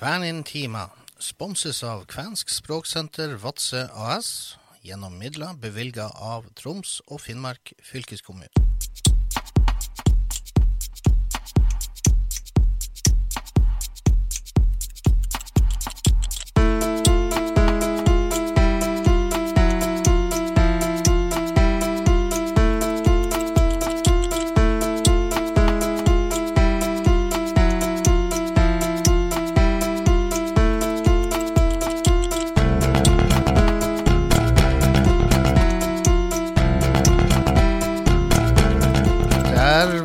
Kvænintima 0.00 0.86
sponses 1.20 1.82
av 1.84 2.06
Kvensk 2.08 2.48
språksenter 2.48 3.34
Vadsø 3.42 3.82
AS 3.92 4.30
gjennom 4.80 5.18
midler 5.20 5.58
bevilga 5.60 6.06
av 6.16 6.46
Troms 6.56 7.02
og 7.04 7.20
Finnmark 7.20 7.74
fylkeskommune. 7.84 8.48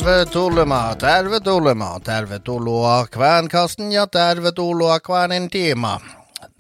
Tervetulema, 0.06 0.96
tervetulema, 0.96 2.00
tervetuloa 2.04 3.08
Kvänkasten 3.12 3.92
ja 3.92 4.08
tervetuloa 4.08 5.00
Kvänintima. 5.00 6.00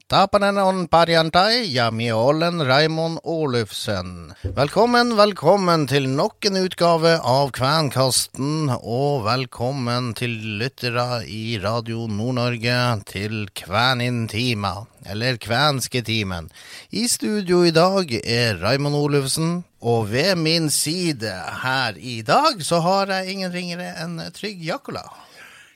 Tapanen 0.05 0.57
on 0.61 0.87
Parjantai 0.87 1.63
ja 1.73 1.87
Mjålen 1.91 2.61
Raimond 2.61 3.19
Olufsen. 3.23 4.35
Velkommen, 4.53 5.15
velkommen 5.17 5.87
til 5.89 6.05
nok 6.13 6.45
en 6.45 6.59
utgave 6.61 7.15
av 7.25 7.49
Kvænkasten, 7.57 8.69
og 8.75 9.25
velkommen 9.25 10.11
til 10.13 10.37
lyttere 10.61 11.23
i 11.25 11.57
Radio 11.57 12.05
Nord-Norge 12.05 12.77
til 13.09 13.49
Kvænintima, 13.57 14.75
eller 15.09 15.41
Kvænsketimen. 15.41 16.53
I 16.93 17.07
studio 17.09 17.63
i 17.65 17.73
dag 17.73 18.13
er 18.21 18.61
Raimond 18.61 19.01
Olufsen, 19.01 19.63
og 19.81 20.11
ved 20.13 20.35
min 20.37 20.69
side 20.69 21.33
her 21.65 21.97
i 21.97 22.21
dag 22.21 22.61
så 22.61 22.85
har 22.85 23.09
jeg 23.09 23.33
ingen 23.33 23.53
ringere 23.57 23.95
enn 24.05 24.21
Trygg 24.37 24.61
Jakkola. 24.69 25.07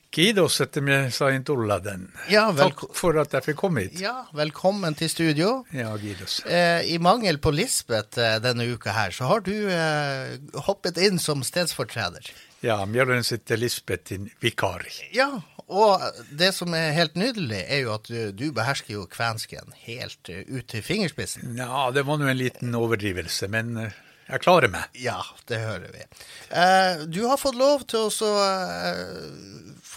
Kiitos, 0.10 0.62
että 0.62 0.82
meg, 0.82 1.12
sain 1.14 1.44
tulla 1.46 1.76
den. 1.86 2.08
Ja, 2.34 2.48
Takk 2.58 2.82
for 2.98 3.20
at 3.22 3.34
jeg 3.36 3.46
fikk 3.46 3.60
komme 3.62 3.84
hit. 3.86 4.00
Ja, 4.02 4.24
velkommen 4.34 4.96
til 4.98 5.12
studio. 5.12 5.52
Ja, 5.70 5.92
Gidos. 6.02 6.40
Eh, 6.50 6.82
I 6.90 6.98
mangel 6.98 7.38
på 7.38 7.54
Lisbeth 7.54 8.18
eh, 8.18 8.40
denne 8.42 8.66
uka 8.74 8.96
her, 8.96 9.14
så 9.14 9.30
har 9.30 9.46
du 9.46 9.54
eh, 9.70 10.40
hoppet 10.66 10.98
inn 10.98 11.22
som 11.22 11.46
stedsfortreder. 11.46 12.32
Ja, 12.66 12.80
Mjøllen 12.90 13.22
sitter 13.24 13.62
Lisbeth 13.62 14.18
vikar. 14.42 14.88
Ja, 15.14 15.30
og 15.70 16.02
det 16.34 16.56
som 16.58 16.73
er 16.73 16.90
helt 16.98 17.14
nydelig, 17.14 17.62
er 17.70 17.86
jo 17.86 17.94
at 18.00 18.10
du, 18.10 18.34
du 18.34 18.50
behersker 18.56 18.98
jo 18.98 19.06
kvensken 19.14 19.78
helt 19.86 20.34
uh, 20.34 20.42
ut 20.50 20.66
til 20.73 20.82
fingerspissen. 20.84 21.54
Ja, 21.62 21.86
det 21.94 22.08
var 22.10 22.18
nå 22.18 22.28
en 22.28 22.42
liten 22.42 22.73
overdrivelse, 22.76 23.48
men 23.54 23.78
uh, 23.78 23.94
jeg 24.26 24.42
klarer 24.44 24.73
meg. 24.73 24.90
Ja, 24.98 25.22
det 25.50 25.62
hører 25.62 25.94
vi. 25.94 26.04
Uh, 26.50 27.06
du 27.06 27.22
har 27.30 27.40
fått 27.40 27.58
lov 27.62 27.86
til 27.90 28.10
å 28.10 28.12
så, 28.14 28.34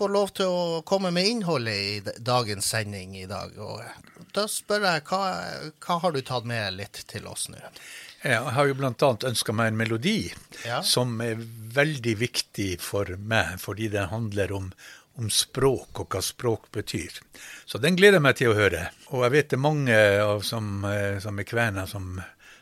få 0.03 0.09
lov 0.11 0.33
til 0.35 0.51
å 0.51 0.81
komme 0.87 1.13
med 1.15 1.29
innholdet 1.29 1.75
i 1.77 2.15
dagens 2.19 2.73
sending 2.75 3.15
i 3.21 3.27
dag. 3.31 3.55
Og 3.63 3.83
da 4.35 4.49
spør 4.51 4.89
jeg, 4.89 5.05
hva, 5.07 5.21
hva 5.85 5.99
har 6.03 6.15
du 6.15 6.23
tatt 6.27 6.49
med 6.49 6.79
litt 6.81 7.05
til 7.11 7.29
oss 7.31 7.47
nå? 7.53 7.61
Jeg 8.23 8.55
har 8.55 8.69
jo 8.69 8.75
bl.a. 8.79 9.11
ønska 9.29 9.55
meg 9.55 9.73
en 9.73 9.79
melodi 9.79 10.17
ja. 10.67 10.81
som 10.87 11.15
er 11.23 11.39
veldig 11.75 12.17
viktig 12.19 12.77
for 12.83 13.15
meg, 13.19 13.57
fordi 13.63 13.91
det 13.95 14.09
handler 14.13 14.55
om, 14.55 14.69
om 15.19 15.31
språk 15.31 16.05
og 16.05 16.15
hva 16.15 16.23
språk 16.23 16.69
betyr. 16.75 17.19
Så 17.67 17.83
den 17.83 17.99
gleder 17.99 18.19
jeg 18.19 18.27
meg 18.27 18.39
til 18.39 18.53
å 18.53 18.59
høre. 18.59 18.89
Og 19.11 19.27
jeg 19.27 19.35
vet 19.37 19.51
det 19.51 19.59
er 19.59 19.67
mange 19.67 19.99
av 20.23 20.47
som, 20.47 20.87
som 21.23 21.39
er 21.39 21.51
kvener 21.51 21.91
som, 21.91 22.15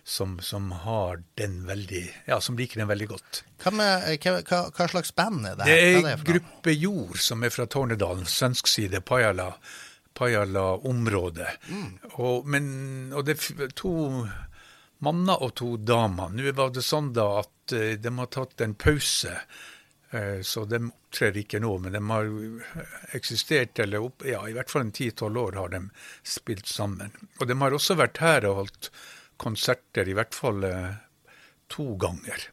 som, 0.04 0.38
som, 0.40 0.70
har 0.72 1.22
den 1.34 1.66
veldig, 1.66 2.02
ja, 2.26 2.40
som 2.40 2.58
liker 2.58 2.80
den 2.80 2.88
veldig 2.90 3.08
godt. 3.10 3.42
Hva, 3.62 3.72
med, 3.76 4.24
hva, 4.24 4.60
hva 4.74 4.88
slags 4.90 5.14
band 5.14 5.46
er 5.46 5.58
det? 5.58 5.68
Det 5.68 5.78
er, 5.78 6.00
det 6.00 6.12
er 6.14 6.26
Gruppe 6.32 6.74
Jord, 6.74 7.18
som 7.22 7.44
er 7.44 7.54
fra 7.54 7.66
Tornedalen, 7.70 8.26
svensk 8.26 8.70
side, 8.70 9.02
Pajala. 9.06 9.52
Pajala-området. 10.16 11.48
Mm. 11.70 11.90
Og, 12.18 12.48
men, 12.50 12.70
og 13.14 13.24
det 13.28 13.38
er 13.38 13.74
to 13.78 13.92
manner 15.04 15.42
og 15.44 15.54
to 15.56 15.76
damer. 15.76 16.32
Nå 16.34 16.52
var 16.56 16.72
det 16.74 16.84
sånn 16.84 17.12
da 17.16 17.28
at 17.40 17.76
uh, 17.76 17.92
de 17.96 18.14
har 18.18 18.32
tatt 18.34 18.64
en 18.64 18.74
pause. 18.74 19.36
Uh, 20.10 20.40
så 20.44 20.66
de 20.68 20.82
opptrer 20.90 21.38
ikke 21.40 21.62
nå, 21.62 21.70
men 21.82 21.94
de 21.96 22.02
har 22.10 22.28
eksistert, 23.16 23.78
eller 23.82 24.10
opp, 24.10 24.26
ja, 24.26 24.42
i 24.48 24.56
hvert 24.56 24.70
fall 24.70 24.88
en 24.88 24.92
ti-tolv 24.94 25.40
år 25.46 25.56
har 25.62 25.72
de 25.72 25.84
spilt 26.26 26.68
sammen. 26.68 27.14
Og 27.38 27.48
de 27.48 27.56
har 27.62 27.78
også 27.78 27.96
vært 27.98 28.20
her 28.22 28.46
og 28.50 28.60
holdt 28.64 28.92
konserter, 29.40 30.08
i 30.08 30.16
hvert 30.16 30.36
fall 30.36 30.64
uh, 30.66 30.96
to 31.72 31.94
ganger. 32.00 32.48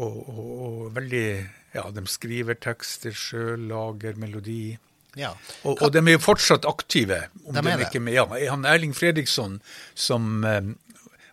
Og, 0.00 0.20
og, 0.28 0.44
og, 0.66 0.84
veldig 0.96 1.24
Ja, 1.70 1.84
de 1.94 2.02
skriver 2.10 2.56
tekster 2.58 3.14
sjøl, 3.14 3.68
lager 3.70 4.16
melodi. 4.18 4.74
Ja. 5.14 5.36
Og, 5.62 5.76
og, 5.76 5.92
de 5.94 6.00
er 6.02 6.16
jo 6.16 6.22
fortsatt 6.22 6.66
aktive. 6.66 7.28
Om 7.44 7.54
de 7.54 7.62
er 7.70 7.84
ikke 7.84 8.02
med, 8.02 8.16
ja, 8.16 8.24
han 8.50 8.66
Erling 8.66 8.94
Fredriksson, 8.96 9.60
som 9.94 10.42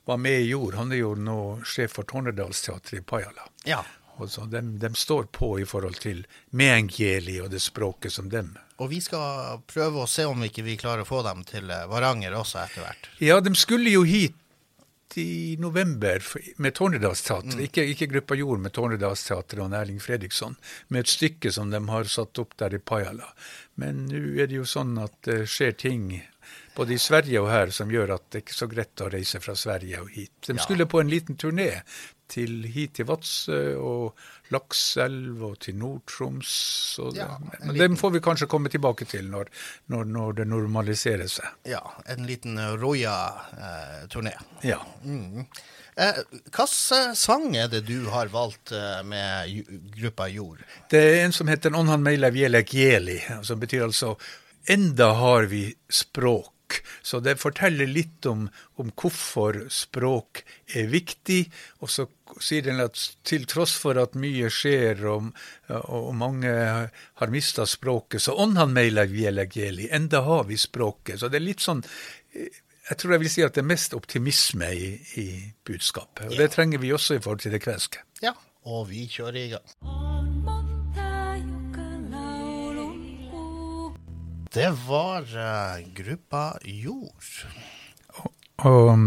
var 0.07 0.17
med 0.22 0.41
i 0.41 0.51
jord. 0.51 0.77
Han 0.77 0.94
er 0.94 1.01
jo 1.01 1.16
nå 1.17 1.39
sjef 1.66 1.97
for 1.97 2.06
Tornedalsteatret 2.06 3.00
i 3.00 3.03
Pajala. 3.06 3.50
Ja. 3.66 3.81
Og 4.17 4.29
så 4.31 4.45
de, 4.50 4.61
de, 4.81 4.94
står 4.95 5.27
på 5.33 5.59
i 5.59 5.66
forhold 5.66 6.00
til 6.01 6.23
Meänkieli 6.50 7.39
og 7.41 7.51
det 7.51 7.59
språket 7.61 8.13
som 8.13 8.29
dem. 8.29 8.56
Og 8.77 8.89
vi 8.94 9.01
skal 9.01 9.61
prøve 9.69 10.03
å 10.03 10.09
se 10.09 10.25
om 10.29 10.41
ikke 10.45 10.66
vi 10.66 10.77
klarer 10.77 11.03
å 11.03 11.09
få 11.09 11.23
dem 11.25 11.44
til 11.50 11.69
Varanger 11.91 12.38
også 12.38 12.61
etter 12.63 12.85
hvert. 12.85 13.09
Ja, 13.22 13.39
de 13.41 13.53
skulle 13.57 13.94
jo 13.94 14.06
hit 14.07 14.38
i 15.16 15.56
november 15.59 16.23
med 16.57 16.75
Tornedalsteatret. 16.75 17.56
Mm. 17.56 17.63
Ikke, 17.63 17.85
ikke 17.94 18.09
Gruppa 18.12 18.35
Jord, 18.35 18.59
med 18.59 18.73
Tornedalsteatret 18.75 19.63
og 19.63 19.75
Erling 19.78 20.01
Fredriksson. 20.03 20.57
Med 20.88 21.06
et 21.06 21.13
stykke 21.13 21.51
som 21.53 21.72
de 21.72 21.81
har 21.90 22.09
satt 22.12 22.41
opp 22.44 22.57
der 22.59 22.75
i 22.75 22.81
Pajala. 22.84 23.29
Men 23.79 24.06
nå 24.09 24.23
er 24.41 24.50
det 24.50 24.59
jo 24.59 24.68
sånn 24.68 24.97
at 25.00 25.16
det 25.28 25.45
skjer 25.51 25.78
ting 25.78 26.09
både 26.78 26.94
i 26.94 27.00
Sverige 27.01 27.41
og 27.41 27.50
her 27.50 27.72
som 27.73 27.90
gjør 27.91 28.13
at 28.18 28.28
det 28.31 28.44
ikke 28.44 28.53
er 28.53 28.59
så 28.59 28.68
greit 28.69 29.01
å 29.01 29.09
reise 29.09 29.41
fra 29.41 29.56
Sverige 29.57 30.03
og 30.03 30.12
hit. 30.13 30.35
De 30.45 30.57
skulle 30.59 30.85
ja. 30.85 30.91
på 30.91 31.01
en 31.01 31.09
liten 31.09 31.39
turné 31.39 31.72
til, 32.31 32.65
hit 32.73 32.97
til 32.99 33.07
Vadsø 33.09 33.59
og 33.79 34.17
Lakselv 34.53 35.43
og 35.43 35.55
til 35.63 35.77
Nord-Troms. 35.79 36.51
Ja, 37.15 37.38
men 37.39 37.73
liten... 37.73 37.79
dem 37.79 37.97
får 37.99 38.13
vi 38.15 38.23
kanskje 38.23 38.49
komme 38.51 38.71
tilbake 38.73 39.07
til 39.09 39.29
når, 39.31 39.51
når, 39.91 40.11
når 40.17 40.38
det 40.41 40.47
normaliserer 40.51 41.27
seg. 41.31 41.57
Ja, 41.67 41.81
en 42.07 42.27
liten 42.29 42.59
Roja-turné. 42.81 44.35
Eh, 44.61 44.69
ja. 44.71 44.79
Mm. 45.03 45.45
Eh, 45.97 46.19
Hvilken 46.53 47.15
sang 47.17 47.55
er 47.57 47.71
det 47.71 47.85
du 47.88 48.09
har 48.13 48.29
valgt 48.33 48.71
eh, 48.71 48.99
med 49.03 49.63
gruppa 49.97 50.27
Jord? 50.29 50.61
Det 50.91 51.01
er 51.01 51.23
en 51.25 51.35
som 51.35 51.49
heter 51.49 51.75
Onhan 51.75 52.03
Meilev 52.05 52.38
Jelek 52.38 52.75
Jeli, 52.77 53.17
som 53.44 53.59
betyr 53.59 53.88
altså 53.89 54.15
Enda 54.67 55.13
har 55.15 55.47
vi 55.47 55.69
språk. 55.89 56.51
Så 57.02 57.20
det 57.24 57.38
forteller 57.42 57.90
litt 57.90 58.25
om, 58.30 58.48
om, 58.81 58.92
hvorfor 58.96 59.64
språk 59.74 60.44
er 60.75 60.90
viktig. 60.92 61.42
Og 61.84 61.92
så 61.92 62.08
sier 62.44 62.68
den 62.68 62.84
at 62.84 63.00
til 63.28 63.48
tross 63.50 63.75
for 63.80 64.00
at 64.02 64.18
mye 64.20 64.52
skjer 64.53 65.03
og, 65.12 65.31
og 65.72 66.14
mange 66.18 66.52
har 66.52 67.34
mista 67.34 67.66
språket, 67.68 68.24
så 68.24 68.36
onhan 68.38 68.75
meila 68.75 69.08
vielegeli, 69.09 69.90
enda 69.96 70.24
har 70.28 70.48
vi 70.50 70.59
språket. 70.59 71.22
Så 71.22 71.31
det 71.31 71.42
er 71.42 71.48
litt 71.48 71.64
sånn 71.64 71.84
Jeg 72.88 73.00
tror 73.02 73.18
jeg 73.18 73.24
vil 73.25 73.31
si 73.31 73.44
at 73.44 73.56
det 73.56 73.64
er 73.66 73.68
mest 73.68 73.96
optimisme 73.98 74.69
i, 74.72 74.92
i 75.19 75.28
budskapet. 75.68 76.30
Og 76.31 76.38
det 76.40 76.54
trenger 76.56 76.80
vi 76.80 76.94
også 76.96 77.18
i 77.18 77.24
forhold 77.24 77.44
til 77.44 77.56
det 77.56 77.64
kvenske. 77.66 78.06
Ja, 78.24 78.31
og 78.64 78.88
vi 78.92 79.09
kjører 79.12 79.42
i 79.42 79.50
gang. 79.58 80.16
Det 84.57 84.72
var 84.88 85.22
uh, 85.22 85.94
gruppa 85.94 86.57
Jord. 86.65 87.25
Og, 88.18 88.31
og 88.65 88.88
um, 88.89 89.04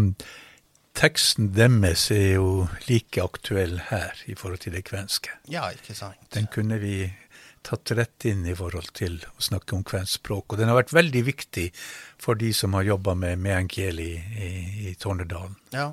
teksten 0.95 1.49
deres 1.57 2.05
er 2.15 2.37
jo 2.37 2.69
like 2.87 3.19
aktuell 3.19 3.81
her 3.89 4.15
i 4.31 4.35
forhold 4.39 4.61
til 4.63 4.77
det 4.77 4.85
kvenske. 4.87 5.33
Ja, 5.51 5.65
ikke 5.75 5.91
sant. 5.97 6.21
Den 6.31 6.47
kunne 6.53 6.77
vi 6.79 7.09
tatt 7.67 7.91
rett 7.99 8.29
inn 8.31 8.45
i 8.47 8.55
forhold 8.55 8.93
til 8.95 9.19
å 9.27 9.43
snakke 9.43 9.75
om 9.75 9.83
kvensk 9.83 10.21
språk. 10.21 10.53
Og 10.53 10.61
den 10.61 10.71
har 10.71 10.79
vært 10.79 10.95
veldig 10.95 11.25
viktig 11.33 11.67
for 12.15 12.39
de 12.39 12.53
som 12.55 12.79
har 12.79 12.87
jobba 12.87 13.17
med 13.19 13.43
meänkieli 13.43 14.11
i, 14.15 14.53
i, 14.87 14.95
Tornedalen. 15.03 15.59
Ja. 15.75 15.89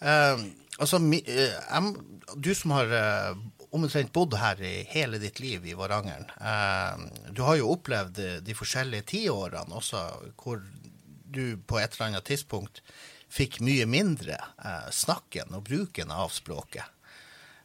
Uh, 0.00 0.40
altså, 0.80 1.04
mi, 1.04 1.20
uh, 1.20 1.92
du 2.32 2.54
som 2.56 2.72
har 2.78 2.96
omtrent 3.76 4.12
bodd 4.14 4.34
her 4.40 4.60
i 4.64 4.74
hele 4.90 5.20
ditt 5.22 5.40
liv 5.42 5.66
i 5.68 5.76
Varangeren. 5.78 6.26
Eh, 6.40 7.30
du 7.30 7.44
har 7.46 7.60
jo 7.60 7.72
opplevd 7.76 8.22
de 8.46 8.56
forskjellige 8.56 9.10
tiårene 9.14 9.76
også, 9.76 10.02
hvor 10.40 10.62
du 11.26 11.58
på 11.66 11.78
et 11.80 11.94
eller 11.94 12.10
annet 12.10 12.28
tidspunkt 12.28 12.82
fikk 13.32 13.60
mye 13.64 13.86
mindre 13.90 14.38
eh, 14.38 14.90
snakken 14.94 15.56
og 15.56 15.66
bruken 15.68 16.12
av 16.14 16.30
språket. 16.34 16.86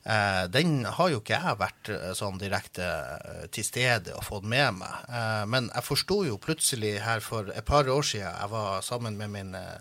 Eh, 0.04 0.44
den 0.50 0.81
har 0.86 1.12
jo 1.13 1.19
ikke 1.22 1.38
jeg 1.38 1.60
vært 1.60 1.92
eh, 1.94 2.08
sånn 2.18 2.40
direkte 2.42 2.86
eh, 2.88 3.44
til 3.54 3.66
stede 3.68 4.16
og 4.18 4.25
fått 4.25 4.48
med 4.50 4.80
meg. 4.80 5.04
Eh, 5.06 5.44
men 5.52 5.69
jeg 5.69 5.86
forsto 5.86 6.24
jo 6.25 6.40
plutselig 6.42 6.96
her 7.06 7.22
for 7.22 7.52
et 7.54 7.68
par 7.68 7.90
år 7.90 8.07
siden 8.07 8.25
Jeg 8.31 8.50
var 8.54 8.81
sammen 8.86 9.19
med 9.19 9.30
min 9.36 9.54
eh, 9.60 9.78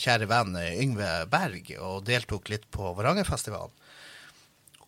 kjære 0.00 0.30
venn 0.30 0.56
Yngve 0.56 1.10
Berg 1.30 1.74
og 1.76 2.06
deltok 2.08 2.48
litt 2.50 2.64
på 2.72 2.94
Varangerfestivalen. 2.96 3.76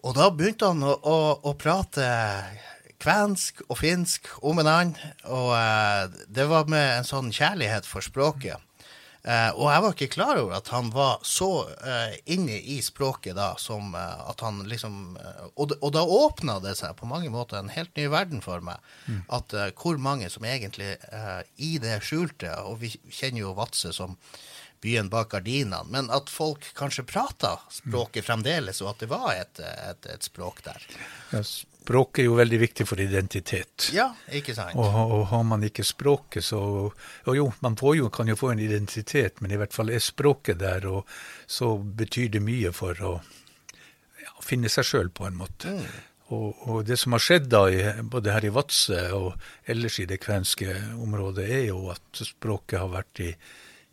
Og 0.06 0.14
da 0.14 0.28
begynte 0.30 0.70
han 0.70 0.84
å, 0.86 0.94
å, 0.94 1.18
å 1.50 1.54
prate 1.58 2.06
kvensk 3.02 3.62
og 3.68 3.78
finsk 3.80 4.30
om 4.46 4.60
en 4.62 4.70
annen. 4.70 5.12
Og 5.26 5.52
eh, 5.56 6.22
det 6.30 6.48
var 6.50 6.70
med 6.70 7.00
en 7.00 7.06
sånn 7.08 7.30
kjærlighet 7.34 7.86
for 7.88 8.04
språket. 8.04 8.62
Eh, 9.28 9.50
og 9.58 9.66
jeg 9.66 9.82
var 9.82 9.94
ikke 9.94 10.10
klar 10.14 10.38
over 10.40 10.54
at 10.56 10.70
han 10.72 10.92
var 10.94 11.18
så 11.26 11.50
eh, 11.82 12.14
inne 12.32 12.60
i 12.70 12.78
språket 12.84 13.36
da, 13.36 13.50
som 13.60 13.90
eh, 13.98 14.20
at 14.30 14.44
han 14.46 14.62
liksom 14.70 15.18
eh, 15.18 15.42
og, 15.50 15.74
og, 15.80 15.90
da 15.96 16.04
åpna 16.06 16.58
det 16.64 16.76
seg 16.78 16.94
på 16.96 17.08
mange 17.10 17.30
måter 17.34 17.58
en 17.58 17.72
helt 17.74 17.92
ny 17.98 18.06
verden 18.12 18.40
for 18.44 18.62
meg. 18.64 18.78
Mm. 19.10 19.24
At 19.40 19.54
eh, 19.58 19.72
hvor 19.76 19.98
mange 20.00 20.30
som 20.32 20.46
egentlig 20.46 20.94
i 21.58 21.74
det 21.82 21.98
skjulte, 22.06 22.54
og 22.70 22.78
vi 22.84 22.92
kjenner 23.10 23.42
jo 23.42 23.56
Vadsø 23.58 23.92
som 23.94 24.16
byen 24.84 25.08
bak 25.12 25.32
gardinene, 25.34 25.82
men 25.90 26.10
at 26.14 26.30
folk 26.30 26.70
kanskje 26.78 27.06
prata 27.08 27.56
språket 27.72 28.26
fremdeles, 28.28 28.82
og 28.84 28.94
at 28.94 29.02
det 29.02 29.10
var 29.10 29.32
et, 29.34 29.60
et, 29.64 30.12
et 30.14 30.30
språk 30.30 30.62
der. 30.66 30.86
Ja, 31.32 31.42
Språk 31.88 32.18
er 32.20 32.26
jo 32.26 32.34
veldig 32.36 32.58
viktig 32.60 32.84
for 32.84 33.00
identitet. 33.00 33.86
Ja, 33.96 34.10
ikke 34.36 34.52
sant. 34.52 34.74
Og, 34.76 34.92
og 34.92 35.22
har 35.30 35.44
man 35.48 35.62
ikke 35.64 35.86
språket, 35.88 36.44
så 36.44 36.60
Og 36.60 37.36
jo, 37.36 37.46
man 37.64 37.78
jo, 37.96 38.10
kan 38.12 38.28
jo 38.28 38.36
få 38.36 38.50
en 38.52 38.60
identitet, 38.60 39.40
men 39.40 39.54
i 39.54 39.56
hvert 39.56 39.72
fall 39.72 39.88
er 39.88 40.02
språket 40.04 40.58
der, 40.60 40.84
og 40.84 41.08
så 41.46 41.78
betyr 41.78 42.28
det 42.28 42.42
mye 42.44 42.74
for 42.76 43.00
å 43.00 43.14
ja, 44.20 44.34
finne 44.44 44.68
seg 44.68 44.84
sjøl, 44.84 45.08
på 45.08 45.30
en 45.30 45.40
måte. 45.40 45.72
Mm. 45.72 45.88
Og, 46.28 46.68
og, 46.68 46.84
det 46.84 46.98
som 47.00 47.16
har 47.16 47.24
skjedd 47.24 47.48
da, 47.48 47.64
både 48.04 48.36
her 48.36 48.44
i 48.44 48.52
Vadsø 48.52 49.00
og 49.16 49.48
ellers 49.64 49.96
i 50.02 50.08
det 50.10 50.20
kvenske 50.20 50.74
området, 51.00 51.48
er 51.48 51.64
jo 51.70 51.86
at 51.94 52.20
språket 52.20 52.82
har 52.82 52.92
vært 52.92 53.24
i, 53.24 53.30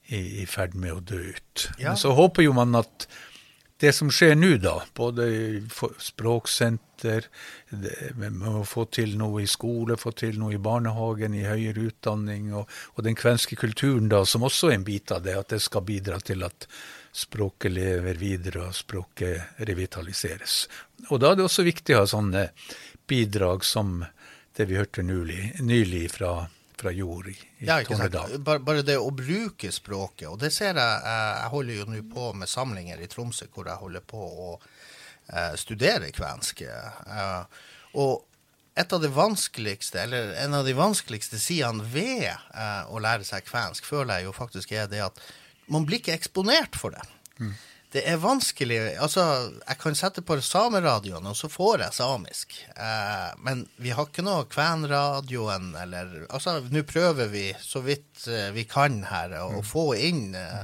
i, 0.08 0.42
i 0.42 0.46
ferd 0.50 0.76
med 0.76 0.94
å 0.94 1.00
dø 1.02 1.22
ut. 1.36 1.70
Ja. 1.78 1.94
Men 1.94 2.02
så 2.02 2.14
håper 2.18 2.46
jo 2.46 2.54
man 2.58 2.78
at 2.78 3.08
det 3.84 3.92
som 3.92 4.08
skjer 4.14 4.38
nå, 4.38 4.54
da, 4.64 4.78
både 4.96 5.26
språksenter, 6.00 7.28
med 8.16 8.46
å 8.48 8.64
få 8.68 8.86
til 8.88 9.18
noe 9.20 9.44
i 9.44 9.50
skole, 9.52 9.98
få 10.00 10.14
til 10.16 10.40
noe 10.40 10.56
i 10.56 10.62
barnehagen, 10.64 11.36
i 11.36 11.44
høyere 11.44 11.90
utdanning, 11.90 12.54
og, 12.56 12.72
og, 12.96 13.04
den 13.04 13.18
kvenske 13.20 13.58
kulturen, 13.60 14.08
da, 14.12 14.24
som 14.26 14.48
også 14.48 14.72
er 14.72 14.78
en 14.78 14.88
bit 14.88 15.12
av 15.12 15.26
det, 15.26 15.36
at 15.36 15.52
det 15.52 15.60
skal 15.66 15.84
bidra 15.88 16.22
til 16.24 16.48
at 16.48 16.70
språket 17.16 17.76
lever 17.76 18.20
videre 18.20 18.70
og 18.70 18.76
språket 18.76 19.60
revitaliseres. 19.68 20.66
Og 21.10 21.20
da 21.20 21.34
er 21.34 21.40
det 21.40 21.48
også 21.50 21.68
viktig 21.68 21.96
å 21.96 22.06
ha 22.06 22.10
sånne 22.10 22.48
bidrag 23.08 23.68
som 23.68 24.02
det 24.56 24.70
vi 24.70 24.80
hørte 24.80 25.04
nylig, 25.04 25.58
nylig 25.60 26.08
fra 26.16 26.46
fra 26.78 26.92
jord 26.92 27.28
i, 27.28 27.36
i 27.60 27.68
ja, 27.68 27.80
Tornedal. 27.84 28.38
Bare, 28.40 28.60
bare, 28.60 28.84
det 28.86 28.98
å 29.00 29.12
bruke 29.16 29.72
språket. 29.72 30.28
Og 30.30 30.40
det 30.42 30.52
ser 30.54 30.76
jeg 30.76 31.02
Jeg 31.06 31.52
holder 31.54 31.80
jo 31.80 31.88
nå 31.90 32.02
på 32.12 32.32
med 32.38 32.52
samlinger 32.52 33.02
i 33.02 33.10
Tromsø 33.12 33.48
hvor 33.54 33.70
jeg 33.70 33.82
holder 33.82 34.06
på 34.06 34.22
å 34.22 34.50
eh, 34.58 35.54
studere 35.60 36.12
kvensk. 36.16 36.66
Eh, 36.68 37.62
og 38.02 38.26
et 38.76 38.92
av 38.92 39.00
de 39.00 39.08
vanskeligste, 39.08 40.02
eller 40.04 40.34
en 40.44 40.58
av 40.58 40.66
de 40.68 40.74
vanskeligste 40.76 41.40
sidene 41.40 41.86
ved 41.94 42.28
eh, 42.28 42.84
å 42.92 43.00
lære 43.00 43.24
seg 43.28 43.48
kvensk, 43.48 43.88
føler 43.88 44.20
jeg 44.20 44.30
jo 44.30 44.36
faktisk 44.36 44.76
er 44.76 44.92
det 44.92 45.06
at 45.06 45.24
man 45.72 45.88
blir 45.88 46.04
ikke 46.04 46.18
eksponert 46.18 46.76
for 46.80 46.96
det. 46.96 47.08
Mm 47.40 47.56
det 47.94 48.02
er 48.10 48.18
vanskelig 48.20 48.80
Altså, 49.02 49.24
jeg 49.62 49.80
kan 49.82 49.98
sette 49.98 50.24
på 50.26 50.38
sameradioen, 50.44 51.26
og 51.30 51.38
så 51.38 51.50
får 51.52 51.86
jeg 51.86 51.98
samisk. 51.98 52.58
Eh, 52.76 53.32
men 53.46 53.66
vi 53.82 53.94
har 53.96 54.10
ikke 54.10 54.26
noe 54.26 54.48
kvenradioen, 54.52 55.74
eller 55.80 56.26
Altså, 56.30 56.60
nå 56.72 56.84
prøver 56.88 57.32
vi 57.32 57.48
så 57.62 57.84
vidt 57.86 58.28
eh, 58.28 58.52
vi 58.56 58.68
kan 58.70 59.04
her 59.12 59.38
å 59.44 59.50
mm. 59.60 59.66
få 59.70 59.90
inn 59.96 60.28
eh, 60.36 60.64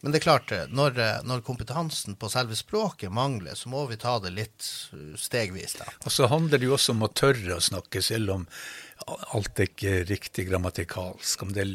men 0.00 0.12
det 0.12 0.20
er 0.20 0.24
klart, 0.24 0.52
eh, 0.52 0.68
når, 0.72 0.98
eh, 0.98 1.16
når, 1.28 1.42
kompetansen 1.44 2.16
på 2.16 2.30
selve 2.32 2.56
språket 2.56 3.12
mangler, 3.12 3.54
så 3.54 3.68
må 3.68 3.84
vi 3.90 3.98
ta 4.00 4.16
det 4.22 4.32
litt 4.32 4.68
stegvis. 5.20 5.76
da. 5.80 5.88
Og 6.04 6.14
så 6.14 6.28
handler 6.30 6.58
det 6.58 6.70
jo 6.70 6.76
også 6.78 6.94
om 6.96 7.04
å 7.04 7.12
tørre 7.12 7.58
å 7.58 7.64
snakke, 7.64 8.00
selv 8.02 8.32
om 8.38 8.46
alt 9.08 9.60
er 9.60 9.68
ikke 9.68 9.94
riktig 10.08 10.46
grammatikalsk. 10.50 11.42
Om 11.42 11.54
det 11.56 11.66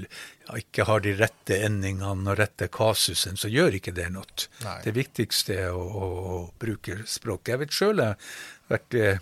ikke 0.58 0.86
har 0.90 1.02
de 1.04 1.16
rette 1.18 1.58
endingene 1.66 2.32
og 2.32 2.40
rette 2.40 2.70
kasusen, 2.74 3.40
så 3.40 3.50
gjør 3.52 3.80
ikke 3.80 3.96
det 3.96 4.08
noe. 4.14 4.48
Nei. 4.64 4.78
Det 4.86 4.96
viktigste 4.96 5.60
er 5.66 5.76
å, 5.76 5.84
å, 5.84 6.40
bruke 6.62 7.02
språket. 7.10 7.54
Jeg 7.54 7.64
vet 7.64 7.76
sjøl 7.76 8.04
jeg 8.04 8.16
har 8.16 8.72
vært 8.72 8.98
eh, 9.00 9.20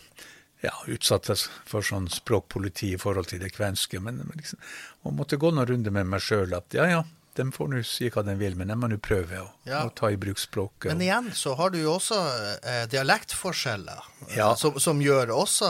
ja, 0.63 0.73
utsatt 0.91 1.31
for 1.69 1.85
sånn 1.85 2.09
språkpoliti 2.11 2.94
i 2.94 3.01
forhold 3.01 3.31
til 3.31 3.44
det 3.44 3.53
kvenske. 3.55 4.01
Men 4.03 4.21
liksom, 4.33 4.61
å 5.03 5.15
måtte 5.15 5.39
gå 5.41 5.51
noen 5.53 5.69
runder 5.73 5.95
med 5.95 6.11
meg 6.13 6.23
sjøl 6.23 6.55
at 6.57 6.75
ja, 6.77 6.89
ja, 6.91 7.03
de 7.35 7.45
får 7.51 7.69
nå 7.71 7.81
si 7.88 8.09
hva 8.13 8.24
de 8.25 8.35
vil, 8.38 8.56
men 8.59 8.69
de 8.69 8.77
må 8.77 8.89
nå 8.91 9.00
prøve 9.03 9.41
å, 9.41 9.47
ja. 9.68 9.81
å, 9.85 9.91
ta 9.95 10.12
i 10.13 10.18
bruk 10.19 10.39
språket. 10.41 10.91
Men 10.91 11.01
igjen 11.06 11.31
så 11.38 11.56
har 11.59 11.74
du 11.74 11.80
jo 11.81 11.95
også 11.95 12.19
eh, 12.59 12.83
dialektforskjeller 12.91 14.06
eh, 14.27 14.38
ja. 14.38 14.51
som, 14.59 14.77
som, 14.81 15.01
gjør 15.01 15.33
også 15.35 15.69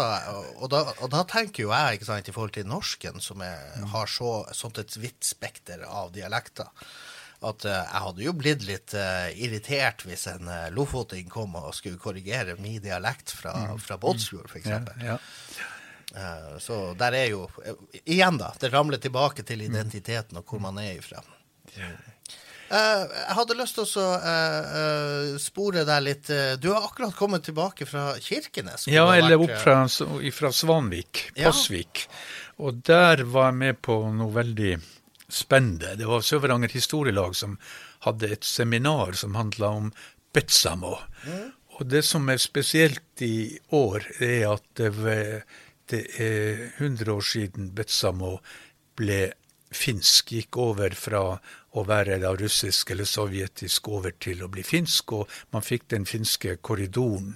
og 0.60 0.68
da, 0.74 0.83
og 1.00 1.10
da, 1.13 1.24
tenker 1.30 1.65
jo 1.65 1.74
jeg 1.74 2.00
ikke 2.00 2.10
sant, 2.10 2.30
i 2.30 2.36
forhold 2.36 2.56
til 2.57 2.69
norsken, 2.69 3.24
som 3.24 3.44
er, 3.45 3.60
mm. 3.80 3.89
har 3.95 4.12
så, 4.12 4.36
sånt 4.56 4.81
et 4.83 4.98
vidt 5.00 5.24
spekter 5.27 5.86
av 5.88 6.12
dialekter, 6.15 6.71
at 7.44 7.66
eh, 7.68 7.80
jeg 7.80 8.04
hadde 8.07 8.25
jo 8.25 8.33
blitt 8.39 8.66
litt 8.68 8.95
eh, 8.98 9.30
irritert 9.45 10.06
hvis 10.07 10.27
en 10.31 10.48
uh, 10.48 10.71
lofoting 10.74 11.27
kom 11.31 11.57
og 11.59 11.74
skulle 11.75 12.00
korrigere 12.01 12.56
min 12.62 12.80
dialekt 12.83 13.36
fra, 13.36 13.54
mm. 13.74 13.80
fra 13.83 14.00
Båtsfjord, 14.00 14.50
f.eks. 14.51 14.69
Ja, 14.71 14.81
ja. 15.04 15.19
Uh, 16.13 16.59
så 16.62 16.75
der 16.94 17.16
er 17.18 17.31
jo 17.31 17.48
Igjen, 18.04 18.38
da. 18.38 18.51
Det 18.59 18.69
ramler 18.69 19.01
tilbake 19.01 19.44
til 19.48 19.63
identiteten 19.66 20.38
og 20.39 20.45
hvor 20.48 20.62
man 20.62 20.77
er 20.81 21.00
ifra. 21.00 21.24
Uh, 22.74 23.04
jeg 23.06 23.36
hadde 23.38 23.58
lyst 23.60 23.78
til 23.78 23.86
å 23.86 24.06
uh, 24.18 24.70
uh, 24.74 25.34
spore 25.42 25.84
deg 25.86 26.06
litt. 26.08 26.31
Du 26.64 26.72
har 26.72 26.88
akkurat 26.88 27.14
kommet 27.18 27.46
tilbake 27.46 27.86
fra 27.90 28.14
Kirkenes. 28.22 28.88
Ja, 28.90 29.06
eller 29.14 29.42
opp 29.42 29.54
fra, 29.62 29.84
fra 29.88 30.54
Svanvik, 30.56 31.28
Pasvik. 31.38 32.08
Ja. 32.08 32.24
Og 32.64 32.81
der 32.86 33.25
var 33.30 33.52
jeg 33.52 33.60
med 33.62 33.81
på 33.86 34.00
noe 34.14 34.34
veldig 34.34 34.78
spennende. 35.34 35.96
Det 35.98 36.08
var 36.10 36.25
Sør-Varanger 36.25 36.74
historielag 36.74 37.36
som 37.38 37.58
hadde 38.06 38.34
et 38.36 38.48
seminar 38.48 39.18
som 39.18 39.38
handla 39.38 39.69
om 39.80 39.92
Betsamo. 40.34 40.98
Mm. 41.26 41.52
Og 41.80 41.86
det 41.90 42.04
som 42.06 42.28
er 42.30 42.42
spesielt 42.42 43.22
i 43.26 43.60
år, 43.74 44.06
er 44.22 44.52
at 44.52 44.66
det, 44.78 44.92
det 45.90 46.04
er 46.22 46.68
100 46.78 47.14
år 47.14 47.26
siden 47.26 47.72
Betsamo 47.76 48.38
ble 48.98 49.22
finsk, 49.74 50.36
gikk 50.38 50.60
over 50.62 50.94
fra 50.97 51.24
å 51.73 51.83
være 51.87 52.19
da 52.21 52.33
russisk 52.37 52.92
eller 52.94 53.07
sovjetisk 53.09 53.87
over 53.89 54.13
til 54.21 54.44
å 54.45 54.49
bli 54.51 54.63
finsk, 54.65 55.15
og 55.18 55.31
man 55.56 55.65
fikk 55.65 55.87
den 55.94 56.06
finske 56.09 56.57
korridoren 56.61 57.33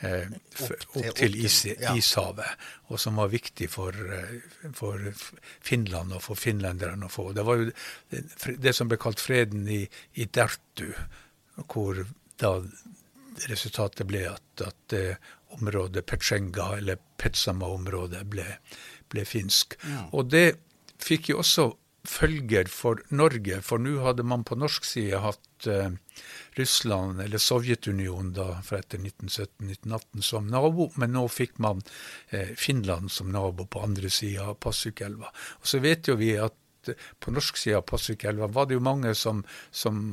eh, 0.00 0.32
opp 0.64 1.12
til 1.18 1.36
is, 1.36 1.60
ishavet, 1.92 2.64
og 2.88 3.00
som 3.00 3.20
var 3.20 3.32
viktig 3.34 3.68
for, 3.72 3.92
eh, 3.92 4.40
for, 4.72 5.04
Finland 5.60 6.16
og 6.16 6.24
for 6.24 6.40
finlenderne 6.40 7.08
å 7.08 7.12
få. 7.12 7.30
Det 7.36 7.44
var 7.44 7.60
jo 7.60 7.70
det, 8.12 8.24
det 8.64 8.74
som 8.76 8.88
ble 8.88 9.00
kalt 9.00 9.20
freden 9.20 9.68
i, 9.68 9.82
i 10.16 10.28
Dertu, 10.32 10.90
hvor 11.68 12.06
da 12.40 12.56
resultatet 13.50 14.06
ble 14.08 14.24
at, 14.30 14.64
at 14.64 14.96
eh, 14.96 15.16
området 15.54 16.06
Petsjenga, 16.08 16.72
eller 16.78 16.98
Petsama-området, 17.20 18.24
ble, 18.30 18.46
ble, 19.12 19.24
finsk. 19.28 19.76
Ja. 19.84 20.06
Og 20.16 20.30
det 20.32 20.46
fikk 21.02 21.32
jo 21.32 21.40
også 21.42 21.68
følger 22.04 22.68
for 22.68 23.00
Norge, 23.16 23.60
for 23.64 23.80
nå 23.80 23.96
hadde 24.04 24.24
man 24.28 24.44
på 24.44 24.56
norsk 24.60 24.84
side 24.86 25.20
hatt 25.24 25.68
eh, 25.70 25.94
Russland, 26.58 27.22
eller 27.24 27.40
Sovjetunionen, 27.40 28.34
da, 28.36 28.60
fra 28.64 28.82
etter 28.82 29.00
1917-1918 29.00 30.26
som 30.26 30.50
nabo, 30.52 30.90
men 31.00 31.14
nå 31.16 31.24
fikk 31.32 31.56
man 31.64 31.80
eh, 32.28 32.52
Finland 32.60 33.12
som 33.12 33.32
nabo 33.32 33.66
på 33.66 33.86
andre 33.86 34.12
sida 34.12 34.50
av 34.52 34.60
Passukelva. 34.60 35.32
Og 35.62 35.70
så 35.72 35.80
vet 35.84 36.12
jo 36.12 36.18
vi 36.20 36.34
at 36.36 36.92
eh, 36.92 37.08
på 37.18 37.32
norsk 37.32 37.60
side 37.60 37.80
av 37.80 37.86
Pasvikelva 37.88 38.50
var 38.52 38.68
det 38.68 38.76
jo 38.76 38.84
mange 38.84 39.14
som, 39.16 39.40
som 39.72 40.04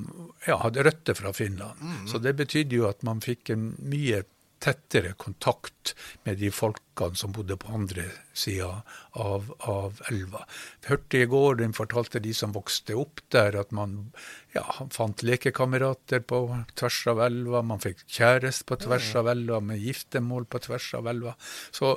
ja, 0.47 0.61
hadde 0.63 0.87
røtter 0.87 1.17
fra 1.19 1.35
Finland. 1.35 1.83
Mm. 1.83 2.05
Så 2.07 2.23
det 2.23 2.37
betydde 2.39 2.79
jo 2.79 2.87
at 2.89 3.03
man 3.07 3.23
fikk 3.23 3.51
en 3.51 3.73
mye 3.83 4.23
tettere 4.61 5.15
kontakt 5.19 5.95
med 6.27 6.37
de 6.41 6.51
folkene 6.53 7.17
som 7.17 7.33
bodde 7.33 7.55
på 7.57 7.71
andre 7.73 8.05
sida 8.37 8.83
av, 9.17 9.47
av, 9.65 10.01
elva. 10.11 10.43
Jeg 10.83 10.91
hørte 10.91 11.21
i 11.21 11.29
går, 11.31 11.57
den 11.61 11.73
fortalte 11.75 12.21
de 12.21 12.33
som 12.37 12.53
vokste 12.53 12.95
opp 12.99 13.23
der, 13.33 13.57
at 13.59 13.73
man 13.75 14.11
ja, 14.53 14.65
fant 14.93 15.23
lekekamerater 15.25 16.21
på 16.27 16.43
tvers 16.77 16.99
av 17.11 17.23
elva. 17.25 17.63
Man 17.65 17.81
fikk 17.81 18.05
kjæreste 18.05 18.67
på 18.69 18.77
tvers 18.85 19.09
av 19.19 19.31
elva, 19.33 19.59
med 19.65 19.81
giftermål 19.81 20.45
på 20.51 20.61
tvers 20.67 20.91
av 20.99 21.09
elva. 21.11 21.35
Så 21.73 21.95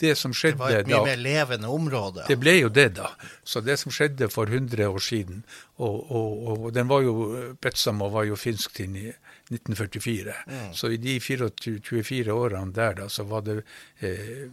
det 0.00 0.14
som 0.18 0.32
Det 0.32 0.54
var 0.58 0.70
et 0.70 0.88
mye 0.88 0.98
da 0.98 1.04
mer 1.04 1.20
levende 1.20 1.68
område. 1.72 2.24
Det 2.28 2.36
ble 2.40 2.56
jo 2.58 2.68
det, 2.68 2.88
da. 2.98 3.10
Så 3.44 3.60
det 3.64 3.78
som 3.80 3.92
skjedde 3.94 4.28
for 4.32 4.46
100 4.46 4.88
år 4.88 5.02
siden 5.02 5.44
Og, 5.76 6.10
og, 6.10 6.46
og 6.48 6.72
den 6.72 6.88
var 6.88 7.02
jo 7.04 7.54
Petsamo 7.60 8.08
var 8.12 8.24
jo 8.24 8.36
finsk 8.36 8.72
til 8.78 8.96
i 8.96 9.08
1944. 9.52 10.34
Så 10.74 10.90
i 10.90 10.96
de 10.96 11.18
24, 11.20 11.80
24 11.84 12.32
årene 12.32 12.72
der, 12.74 12.94
da, 13.02 13.08
så 13.08 13.26
var 13.28 13.44
det 13.46 13.60
eh, 14.00 14.48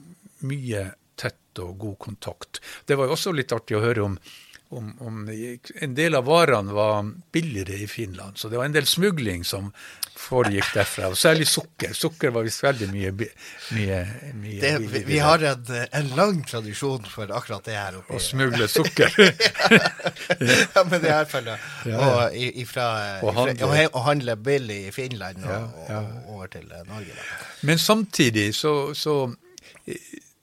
mye 0.46 0.92
tett 1.16 1.62
og 1.64 1.78
god 1.80 1.98
kontakt. 2.00 2.62
Det 2.86 2.98
var 2.98 3.10
jo 3.10 3.16
også 3.18 3.34
litt 3.34 3.54
artig 3.56 3.78
å 3.78 3.84
høre 3.84 4.06
om 4.06 4.18
om, 4.78 4.94
om 5.00 5.24
en 5.30 5.94
del 5.98 6.16
av 6.16 6.26
varene 6.30 6.74
var 6.76 7.04
billigere 7.34 7.78
i 7.84 7.88
Finland, 7.88 8.38
så 8.38 8.50
det 8.50 8.58
var 8.58 8.66
en 8.70 8.76
del 8.76 8.86
smugling 8.90 9.44
som 9.46 9.72
foregikk 10.24 10.70
derfra. 10.76 11.08
Og 11.12 11.18
særlig 11.20 11.48
sukker. 11.50 11.92
Sukker 11.98 12.32
var 12.32 12.46
visst 12.46 12.62
veldig 12.64 12.88
mye, 12.94 13.10
mye, 13.76 13.98
mye 14.40 14.60
Det, 14.62 14.70
vi, 14.94 15.02
vi 15.10 15.18
har 15.20 15.42
en, 15.50 15.66
en 16.00 16.12
lang 16.16 16.38
tradisjon 16.48 17.04
for 17.12 17.34
akkurat 17.36 17.66
det 17.68 17.76
her 17.76 17.98
oppe. 18.00 18.16
Å 18.16 18.22
smugle 18.24 18.68
sukker. 18.72 19.18
ja, 20.76 20.84
men 20.88 21.02
det 21.04 21.12
er 21.12 21.28
og, 21.98 22.38
i- 22.40 22.54
ifra, 22.62 22.88
Og 23.22 23.34
ifra, 23.34 23.36
handle. 23.42 23.68
å 23.68 23.74
he- 23.76 23.90
å 23.92 24.06
handle 24.06 24.38
billig 24.40 24.80
i 24.88 24.92
Finland 24.96 25.44
og, 25.44 25.52
Ja, 25.52 25.90
ja. 25.90 26.00
og 26.00 26.36
over 26.38 26.54
til 26.56 26.70
Norge. 26.72 27.18
Da. 27.18 27.42
Men 27.68 27.82
samtidig 27.82 28.54
så, 28.56 28.94
så 28.96 29.18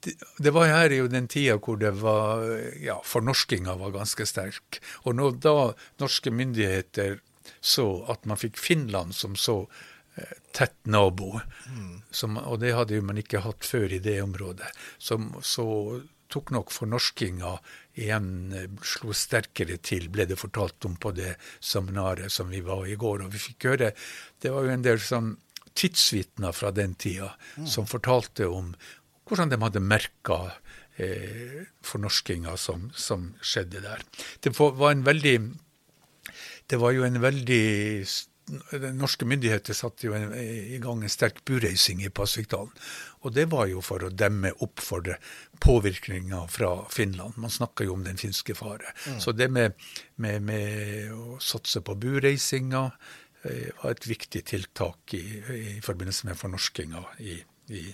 det, 0.03 0.51
var 0.55 0.71
her 0.71 0.95
jo 0.95 1.09
den 1.13 1.29
tida 1.29 1.59
hvor 1.61 1.77
det 1.81 1.93
var 2.01 2.45
ja, 2.81 3.01
fornorskinga 3.05 3.75
var 3.81 3.97
ganske 3.97 4.27
sterk. 4.29 4.81
Og 5.05 5.19
når 5.19 5.41
da 5.45 5.57
norske 6.01 6.33
myndigheter 6.33 7.19
så 7.61 7.87
at 8.09 8.25
man 8.29 8.41
fikk 8.41 8.59
Finland 8.61 9.15
som 9.17 9.37
så 9.37 9.63
eh, 10.17 10.37
tett 10.57 10.77
nabo, 10.89 11.41
som, 12.11 12.39
og 12.41 12.61
det 12.63 12.75
hadde 12.77 12.97
jo 12.97 13.05
man 13.05 13.21
ikke 13.21 13.45
hatt 13.45 13.67
før 13.67 13.93
i 13.93 14.01
det 14.03 14.21
området, 14.23 14.71
så, 14.99 15.19
så 15.45 15.67
tok 16.31 16.53
nok 16.55 16.73
fornorskinga 16.73 17.53
igjen 18.01 18.31
eh, 18.57 18.71
slo 18.87 19.15
sterkere 19.17 19.81
til, 19.85 20.09
ble 20.13 20.29
det 20.31 20.41
fortalt 20.41 20.89
om 20.89 20.97
på 21.01 21.13
det 21.17 21.35
seminaret 21.59 22.33
som 22.33 22.51
vi 22.53 22.63
var 22.65 22.87
i 22.89 22.99
går. 23.01 23.27
Og 23.27 23.35
vi 23.35 23.45
fikk 23.51 23.71
høre 23.73 23.93
Det 24.41 24.53
var 24.55 24.67
jo 24.67 24.75
en 24.75 24.87
del 24.87 25.01
sånn 25.05 25.35
tidsvitner 25.81 26.53
fra 26.53 26.73
den 26.75 26.97
tida 26.99 27.31
som 27.69 27.87
fortalte 27.87 28.49
om 28.51 28.73
hvordan 29.31 29.53
de 29.53 29.61
hadde 29.63 29.83
merka 29.83 30.41
eh, 30.99 31.63
fornorskinga 31.87 32.57
som, 32.59 32.91
som 32.95 33.31
skjedde 33.41 33.85
der. 33.87 34.03
Det 34.43 34.53
var 34.59 34.91
en 34.91 35.07
veldig 35.07 35.37
det 36.71 36.79
var 36.79 36.95
jo 36.95 37.07
en 37.07 37.23
veldig 37.23 37.65
Norske 38.99 39.27
myndigheter 39.31 39.77
satte 39.79 40.09
jo 40.09 40.15
en, 40.17 40.33
i 40.35 40.79
gang 40.83 41.05
en 41.05 41.13
sterk 41.13 41.37
bureising 41.47 42.01
i 42.03 42.11
Pasvikdalen. 42.11 42.73
Og 43.23 43.35
det 43.37 43.45
var 43.53 43.69
jo 43.71 43.83
for 43.85 44.03
å 44.03 44.11
demme 44.11 44.51
opp 44.65 44.83
for 44.83 45.07
påvirkninga 45.63 46.41
fra 46.51 46.73
Finland. 46.91 47.39
Man 47.39 47.53
snakka 47.55 47.87
jo 47.87 47.95
om 47.95 48.03
den 48.03 48.19
finske 48.19 48.57
fare. 48.59 48.91
Så 49.23 49.37
det 49.39 49.53
med, 49.55 49.79
med, 50.19 50.43
med 50.49 51.15
å 51.15 51.39
satse 51.39 51.83
på 51.87 51.95
bureisinga 52.01 52.89
eh, 53.45 53.71
var 53.85 53.95
et 53.95 54.11
viktig 54.11 54.43
tiltak 54.51 55.15
i, 55.15 55.25
i 55.77 55.79
forbindelse 55.85 56.27
med 56.33 56.41
fornorskinga 56.41 57.05
i, 57.23 57.39
i, 57.71 57.87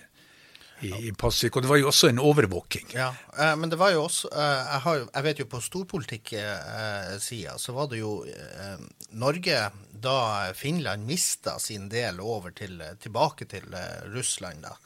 i, 0.80 0.92
i 1.08 1.12
Pasvik. 1.16 1.56
Og 1.56 1.64
det 1.64 1.70
var 1.70 1.80
jo 1.80 1.88
også 1.90 2.10
en 2.10 2.20
overvåking. 2.22 2.90
Ja, 2.96 3.12
eh, 3.38 3.54
men 3.56 3.72
det 3.72 3.78
var 3.80 3.94
jo 3.94 4.04
også 4.04 4.30
eh, 4.32 4.60
jeg, 4.72 4.82
har, 4.86 5.06
jeg 5.06 5.26
vet 5.28 5.40
jo 5.42 5.48
på 5.52 5.62
storpolitikk-sida 5.64 7.56
så 7.62 7.76
var 7.76 7.90
det 7.92 8.02
jo 8.02 8.12
eh, 8.28 8.76
Norge 9.16 9.62
da 9.96 10.18
Finland 10.54 11.06
mista 11.08 11.58
sin 11.62 11.88
del 11.92 12.20
over 12.20 12.52
til, 12.56 12.82
tilbake 13.00 13.48
til 13.48 13.72
eh, 13.74 14.04
Russland, 14.12 14.66
da. 14.66 14.76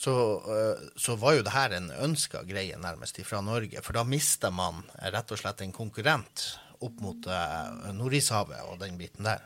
Så, 0.00 0.42
eh, 0.48 0.88
så 0.96 1.16
var 1.20 1.34
jo 1.36 1.42
det 1.44 1.52
her 1.52 1.74
en 1.76 1.90
ønska 1.92 2.40
greie 2.48 2.76
nærmest 2.80 3.18
fra 3.28 3.42
Norge, 3.44 3.82
for 3.84 3.98
da 3.98 4.04
mista 4.08 4.48
man 4.48 4.78
eh, 4.96 5.10
rett 5.12 5.34
og 5.34 5.40
slett 5.42 5.60
en 5.60 5.74
konkurrent 5.76 6.44
opp 6.80 7.02
mot 7.04 7.26
eh, 7.28 7.90
Nordishavet 7.92 8.62
og 8.70 8.78
den 8.80 8.96
biten 8.96 9.28
der. 9.28 9.44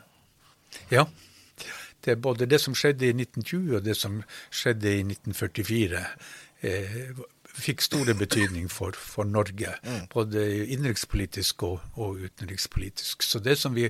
Ja. 0.93 1.03
Det 2.05 2.17
både 2.21 2.45
det 2.45 2.59
som 2.61 2.75
skjedde 2.77 3.07
i 3.07 3.13
1920 3.15 3.77
og 3.79 3.85
det 3.85 3.95
som 3.97 4.19
skjedde 4.53 4.91
i 4.93 5.03
1944, 5.03 6.03
eh, 6.61 7.23
fikk 7.55 7.83
store 7.85 8.15
betydning 8.17 8.67
for, 8.71 8.95
for 8.97 9.27
Norge. 9.27 9.75
Både 10.13 10.43
innenrikspolitisk 10.65 11.63
og, 11.67 11.83
og 11.95 12.19
utenrikspolitisk. 12.25 13.23
Så 13.23 13.39
det 13.43 13.57
som 13.59 13.75
vi, 13.77 13.87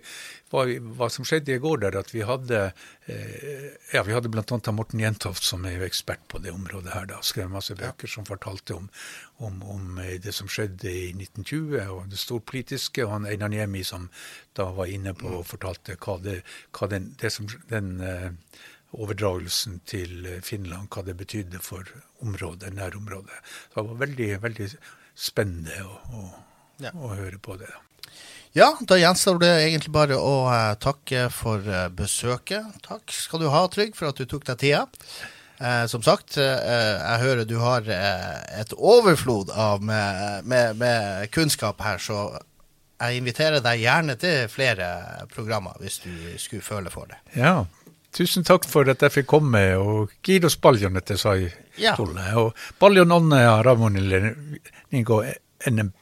hva, 0.53 0.65
hva 0.97 1.09
som 1.13 1.25
skjedde 1.27 1.55
i 1.55 1.61
går 1.61 1.81
der, 1.85 1.97
at 1.99 2.13
vi 2.13 2.23
hadde 2.27 2.61
eh, 3.09 3.71
ja, 3.93 4.03
vi 4.05 4.15
hadde 4.15 4.31
bl.a. 4.31 4.59
Morten 4.75 5.01
Jentoft, 5.01 5.45
som 5.45 5.65
er 5.65 5.79
jo 5.79 5.87
ekspert 5.87 6.23
på 6.31 6.41
det 6.43 6.53
området 6.53 6.93
her, 6.93 7.09
da, 7.09 7.21
skrev 7.25 7.49
masse 7.53 7.75
bøker 7.77 8.11
som 8.11 8.27
fortalte 8.27 8.77
om, 8.77 8.89
om, 9.45 9.59
om 9.75 9.99
eh, 10.03 10.15
det 10.21 10.35
som 10.35 10.49
skjedde 10.51 10.91
i 10.91 11.09
1920 11.15 11.81
og 11.97 12.05
det 12.11 12.21
storpolitiske, 12.21 13.05
og 13.05 13.17
han 13.17 13.29
Einar 13.29 13.53
Niemi 13.53 13.83
som 13.87 14.09
da 14.55 14.69
var 14.75 14.91
inne 14.91 15.15
på 15.17 15.33
og 15.41 15.49
fortalte 15.49 15.97
hva, 15.99 16.19
det, 16.23 16.39
hva 16.75 16.89
den, 16.91 17.11
det 17.21 17.33
som, 17.33 17.49
den 17.71 17.97
eh, 18.03 18.31
overdragelsen 19.01 19.79
til 19.89 20.25
eh, 20.25 20.41
Finland, 20.45 20.87
hva 20.93 21.03
det 21.07 21.17
betydde 21.19 21.59
for 21.63 21.83
området, 22.23 22.73
nærområdet. 22.77 23.39
Så 23.73 23.81
det 23.81 23.89
var 23.91 24.01
veldig, 24.05 24.29
veldig 24.45 24.69
spennende 25.15 25.81
å, 25.85 25.99
å, 26.19 26.25
Ja. 26.83 26.91
å 26.91 27.13
høre 27.15 27.37
på 27.39 27.55
det. 27.61 27.69
Ja, 28.55 28.69
da 28.87 28.95
gjenstår 28.99 29.37
det 29.39 29.51
egentlig 29.65 29.91
bare 29.95 30.15
å 30.19 30.33
eh, 30.51 30.73
takke 30.79 31.25
for 31.31 31.63
eh, 31.67 31.87
besøket. 31.91 32.77
Takk 32.87 33.11
skal 33.11 33.43
du 33.43 33.49
ha, 33.51 33.65
Trygg, 33.71 33.95
for 33.95 34.09
at 34.11 34.19
du 34.19 34.25
tok 34.31 34.45
deg 34.47 34.59
tida. 34.63 34.85
Eh, 35.59 35.85
som 35.91 36.03
sagt, 36.03 36.35
eh, 36.39 36.95
jeg 36.99 37.21
hører 37.23 37.45
du 37.47 37.55
har 37.63 37.87
eh, 37.87 38.59
et 38.61 38.73
overflod 38.75 39.51
av 39.55 39.83
med, 39.83 40.43
med, 40.47 40.75
med 40.79 41.29
kunnskap 41.35 41.79
her, 41.83 41.99
så 42.03 42.25
jeg 42.99 43.19
inviterer 43.19 43.59
deg 43.63 43.81
gjerne 43.83 44.15
til 44.19 44.47
flere 44.51 44.87
programmer 45.35 45.75
hvis 45.83 45.99
du 46.03 46.11
skulle 46.39 46.63
føle 46.63 46.91
for 46.91 47.11
det. 47.11 47.19
Ja, 47.39 47.65
tusen 48.17 48.43
takk 48.47 48.65
for 48.69 48.89
at 48.89 49.01
jeg 49.01 49.11
fikk 49.11 49.27
komme, 49.27 49.61
og 49.77 50.11
kiitos 50.23 50.57
paljon, 50.57 50.97
että 50.97 51.17
sai 51.17 51.51
Ja. 51.77 51.95
tulla. 51.95 52.21
Og 52.35 52.53
paljon 52.79 53.11
onnea 53.11 53.61
Ramonille 53.63 54.35
niin 54.91 55.05
kuin 55.05 55.33
ennen 55.67 55.93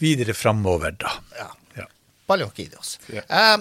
videre 0.00 0.32
framover 0.34 0.92
da. 1.00 1.10
Ja. 1.38 1.50
Ja. 1.76 1.86
Paljon 2.26 2.50
kiitos. 2.50 2.98
Ja. 3.12 3.22
Eh, 3.28 3.58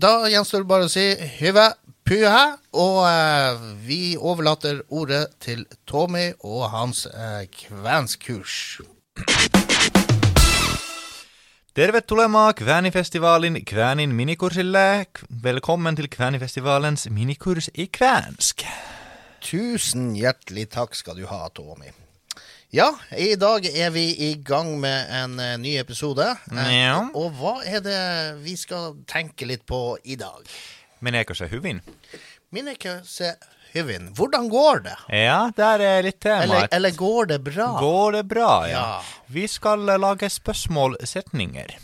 da 0.00 0.28
gjenstår 0.28 0.58
det 0.58 0.66
bare 0.68 0.84
å 0.84 0.88
si 0.92 1.06
hyve, 1.40 1.70
pyhä, 2.04 2.58
og 2.72 3.06
eh, 3.08 3.60
vi 3.86 4.16
overlater 4.20 4.82
ordet 4.88 5.30
til 5.40 5.64
Tommy 5.86 6.32
og 6.40 6.70
hans 6.70 7.06
eh, 7.06 7.46
kvenskurs. 7.48 8.80
Tervetuloa 11.78 12.52
Kvänifestivaalin 12.52 13.64
Kvänin 13.64 14.14
minikurssille. 14.14 15.06
Velkommen 15.42 15.96
til 15.96 16.08
Kvänifestivalens 16.08 17.10
minikurs 17.10 17.70
i 17.74 17.86
kvänsk. 17.86 18.64
Tusen 19.40 20.16
hjertelig 20.16 20.68
takk 20.70 20.94
skal 20.94 21.16
du 21.16 21.26
ha, 21.26 21.48
Tommy. 21.54 21.92
Ja, 22.72 22.88
i 23.18 23.36
dag 23.36 23.66
er 23.66 23.90
vi 23.90 24.10
i 24.10 24.34
gang 24.44 24.80
med 24.80 25.06
en 25.22 25.38
eh, 25.40 25.58
ny 25.58 25.76
episode. 25.78 26.26
Eh, 26.50 26.74
Ja. 26.82 26.98
Og 27.14 27.30
hva 27.38 27.62
er 27.64 27.80
det 27.80 28.42
vi 28.42 28.56
skal 28.56 28.96
tenke 29.06 29.46
litt 29.46 29.62
på 29.66 29.98
i 30.04 30.16
dag? 30.16 30.50
Meneekö 31.00 31.34
se 31.34 31.46
hyvin? 31.46 31.80
Minneker 32.50 33.00
se 33.04 33.34
hyvin. 33.78 34.10
Hvordan 34.18 34.48
går 34.52 34.82
det? 34.86 34.96
Ja, 35.24 35.38
der 35.56 35.84
er 35.84 36.02
litt 36.06 36.20
tema. 36.24 36.42
Eller, 36.44 36.68
eller 36.78 36.96
går 36.98 37.30
det 37.34 37.38
bra? 37.46 37.68
Går 37.80 38.18
det 38.18 38.24
bra, 38.30 38.50
ja. 38.68 38.82
Ja. 38.82 39.22
Vi 39.26 39.46
skal 39.48 39.88
eh, 39.88 40.00
lage 40.00 40.30
spørsmålsetninger. 40.32 41.76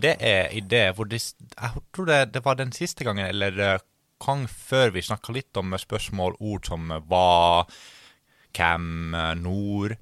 Det 0.00 0.14
er 0.24 0.48
idé 0.56 0.86
hvor 0.96 1.04
det, 1.04 1.18
Jeg 1.20 1.82
tror 1.92 2.06
det, 2.08 2.20
det 2.32 2.40
var 2.44 2.56
den 2.56 2.70
siste 2.72 3.04
gangen, 3.04 3.26
eller 3.26 3.58
eh, 3.60 3.80
gang 4.26 4.46
før 4.48 4.92
vi 4.94 5.02
snakka 5.02 5.34
litt 5.34 5.56
om 5.60 5.74
spørsmål, 5.78 6.36
ord 6.40 6.68
som 6.68 6.90
eh, 6.90 7.02
hva, 7.10 7.64
hvem, 8.56 9.14
eh, 9.14 9.32
når. 9.40 9.96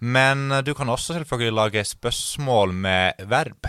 Men 0.00 0.50
eh, 0.52 0.64
du 0.66 0.72
kan 0.74 0.90
også 0.92 1.18
selvfølgelig 1.18 1.58
lage 1.58 1.84
spørsmål 1.88 2.74
med 2.86 3.26
verb, 3.30 3.68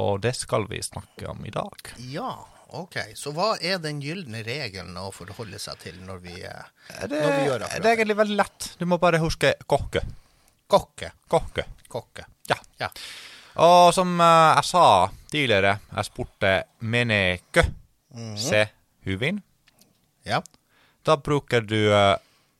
og 0.00 0.22
det 0.24 0.36
skal 0.38 0.68
vi 0.70 0.82
snakke 0.82 1.28
om 1.30 1.44
i 1.46 1.54
dag. 1.54 1.94
Ja, 2.12 2.32
ok. 2.72 2.96
Så 3.14 3.32
hva 3.34 3.54
er 3.60 3.78
den 3.82 4.00
gylne 4.02 4.42
regelen 4.46 4.96
å 5.00 5.10
forholde 5.14 5.58
seg 5.58 5.78
til 5.82 5.96
når 6.06 6.18
vi, 6.24 6.34
eh, 6.44 6.64
Det, 7.08 7.20
når 7.20 7.34
vi 7.36 7.46
gjør 7.48 7.58
det 7.64 7.70
er 7.80 7.90
egentlig 7.96 8.16
veldig 8.16 8.36
lett. 8.36 8.68
Du 8.78 8.86
må 8.86 8.98
bare 9.02 9.18
huske 9.22 9.54
kokke. 9.66 10.02
Kokke. 10.70 11.10
Kokke. 11.28 11.64
Kokke. 11.90 12.24
Ja. 12.48 12.56
Ja. 12.78 12.88
Og 13.60 13.92
som 13.94 14.14
eh, 14.20 14.54
jeg 14.60 14.64
sa 14.70 14.84
tidligere, 15.30 15.78
jeg 15.96 16.04
spurte 16.10 16.52
menekö 16.80 17.64
se 18.38 18.66
huvin. 19.06 19.42
ja. 20.24 20.42
Da 21.02 21.14
bruker 21.16 21.62
du 21.64 21.78
eh, 21.96 22.16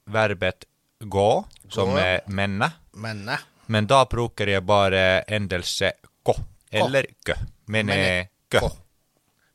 verbet 0.09 0.65
gå, 1.01 1.45
som 1.69 1.91
Gå. 1.93 1.99
er 2.01 2.23
menne. 2.27 2.71
Men 2.95 3.29
eh, 3.29 3.39
Men 3.67 3.87
da 3.87 4.05
bruker 4.09 4.49
jeg 4.49 4.65
bare 4.67 5.23
endelse 5.29 5.93
gå, 6.27 6.35
eller 6.73 7.07
kø. 7.25 7.35
Menekø. 7.71 8.59
ko. 8.61 8.71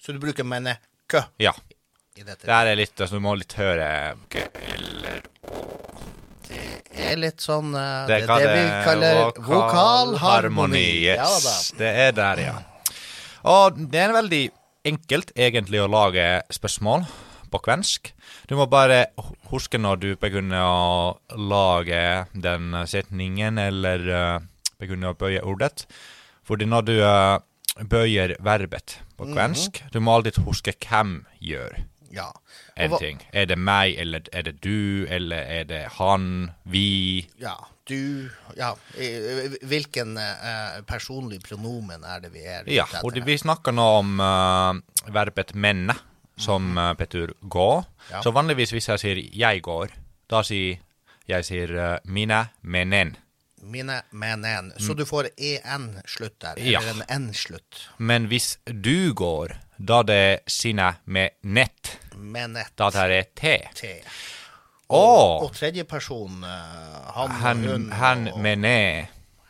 Så 0.06 0.14
du 0.14 0.20
bruker 0.22 0.46
menne 0.46 0.78
kø 1.10 1.24
Ja. 1.42 1.52
her 2.16 2.68
er 2.70 2.76
litt, 2.78 2.94
altså, 2.94 3.18
du 3.18 3.24
må 3.26 3.34
litt 3.36 3.54
høre 3.58 3.88
kø 4.30 4.44
eller. 4.76 5.24
Det 6.46 7.08
er 7.12 7.18
litt 7.20 7.42
sånn 7.44 7.74
uh, 7.76 8.06
Det 8.08 8.22
Det 8.24 8.38
det 8.40 8.52
vi 8.54 8.68
kaller 8.86 9.22
vokalharmoni. 9.36 10.86
Yes, 11.10 11.74
Ja 11.74 11.80
det 11.82 11.92
er 12.06 12.12
der, 12.16 12.42
ja. 12.46 12.56
Og 13.50 13.82
det 13.92 14.00
er 14.00 14.14
veldig 14.14 14.44
enkelt 14.86 15.34
egentlig 15.36 15.82
å 15.82 15.90
lage 15.90 16.24
spørsmål 16.54 17.04
på 17.52 17.62
kvensk. 17.66 18.14
Du 18.48 18.56
må 18.56 18.70
bare 18.70 19.08
huske 19.50 19.82
når 19.82 20.00
du 20.04 20.10
begynner 20.22 20.64
å 20.64 21.36
lage 21.36 22.28
den 22.32 22.78
setningen, 22.88 23.58
eller 23.58 24.06
uh, 24.08 24.40
begynner 24.80 25.12
å 25.14 25.18
bøye 25.18 25.42
ordet. 25.44 25.88
Fordi 26.46 26.68
når 26.70 26.86
du 26.86 26.94
eh, 27.02 27.40
bøyer 27.84 28.36
verbet 28.39 29.00
på 29.17 29.25
kvensk, 29.34 29.84
du 29.91 30.00
må 30.00 30.15
alltid 30.15 30.38
huske 30.46 30.74
hvem 30.88 31.25
gjør 31.41 31.84
Ja. 32.15 32.29
En 32.77 32.91
hva- 32.91 33.00
ting. 33.00 33.20
Er 33.34 33.46
det 33.46 33.58
meg, 33.58 33.96
eller 34.00 34.22
er 34.32 34.44
det 34.44 34.62
du, 34.62 35.05
eller 35.10 35.38
er 35.38 35.63
det 35.65 35.82
han, 35.98 36.51
vi? 36.63 37.27
Ja, 37.39 37.55
du 37.88 38.29
Ja, 38.55 38.74
eh, 38.98 39.50
hvilken 39.67 40.17
uh, 40.17 40.82
personlig 40.88 41.41
pronomen 41.44 42.03
er 42.03 42.20
det 42.22 42.32
vi 42.34 42.39
er 42.46 42.63
Ja, 42.67 42.86
og 43.03 43.12
etter? 43.12 43.25
vi 43.25 43.38
snakker 43.38 43.72
nå 43.75 43.82
om 44.00 44.20
uh, 44.20 45.12
verbet 45.12 45.53
menne, 45.55 45.94
som 46.38 46.77
uh, 46.77 46.94
betyr 46.94 47.34
gå. 47.41 47.84
Ja. 48.12 48.22
Så 48.22 48.32
vanligvis 48.32 48.72
hvis 48.72 48.88
jeg 48.88 49.00
sier 49.00 49.15
'jeg 49.34 49.62
går', 49.62 49.91
da 50.29 50.41
sier 50.41 50.77
jeg 51.27 51.46
sier 51.46 52.00
'mine 52.05 52.48
menen'. 52.63 53.15
Mine 53.66 54.02
menen. 54.12 54.72
Så 54.78 54.94
du 54.94 55.06
får 55.10 55.30
en-slutt 55.38 56.40
der, 56.40 56.54
eller 56.58 56.72
Ja. 56.72 56.82
en 57.10 57.28
n-slutt. 57.30 57.88
Men 57.98 58.28
hvis 58.30 58.58
du 58.66 59.14
går, 59.14 59.56
da 59.78 60.04
det 60.04 60.16
er 60.16 60.40
sine 60.48 60.96
med 61.06 61.30
nett, 61.42 61.98
Menet. 62.16 62.72
da 62.78 62.90
det 62.90 63.06
er 63.18 63.24
t. 63.36 63.58
T. 63.76 64.02
Å! 64.90 65.42
Og 65.42 65.54
tredjeperson, 65.56 66.44
uh, 66.44 67.12
han, 67.16 67.32
Han, 67.42 67.64
hun 67.66 67.88
han 67.92 68.28
og, 68.30 68.40
med 68.40 68.60
ne. 68.62 69.08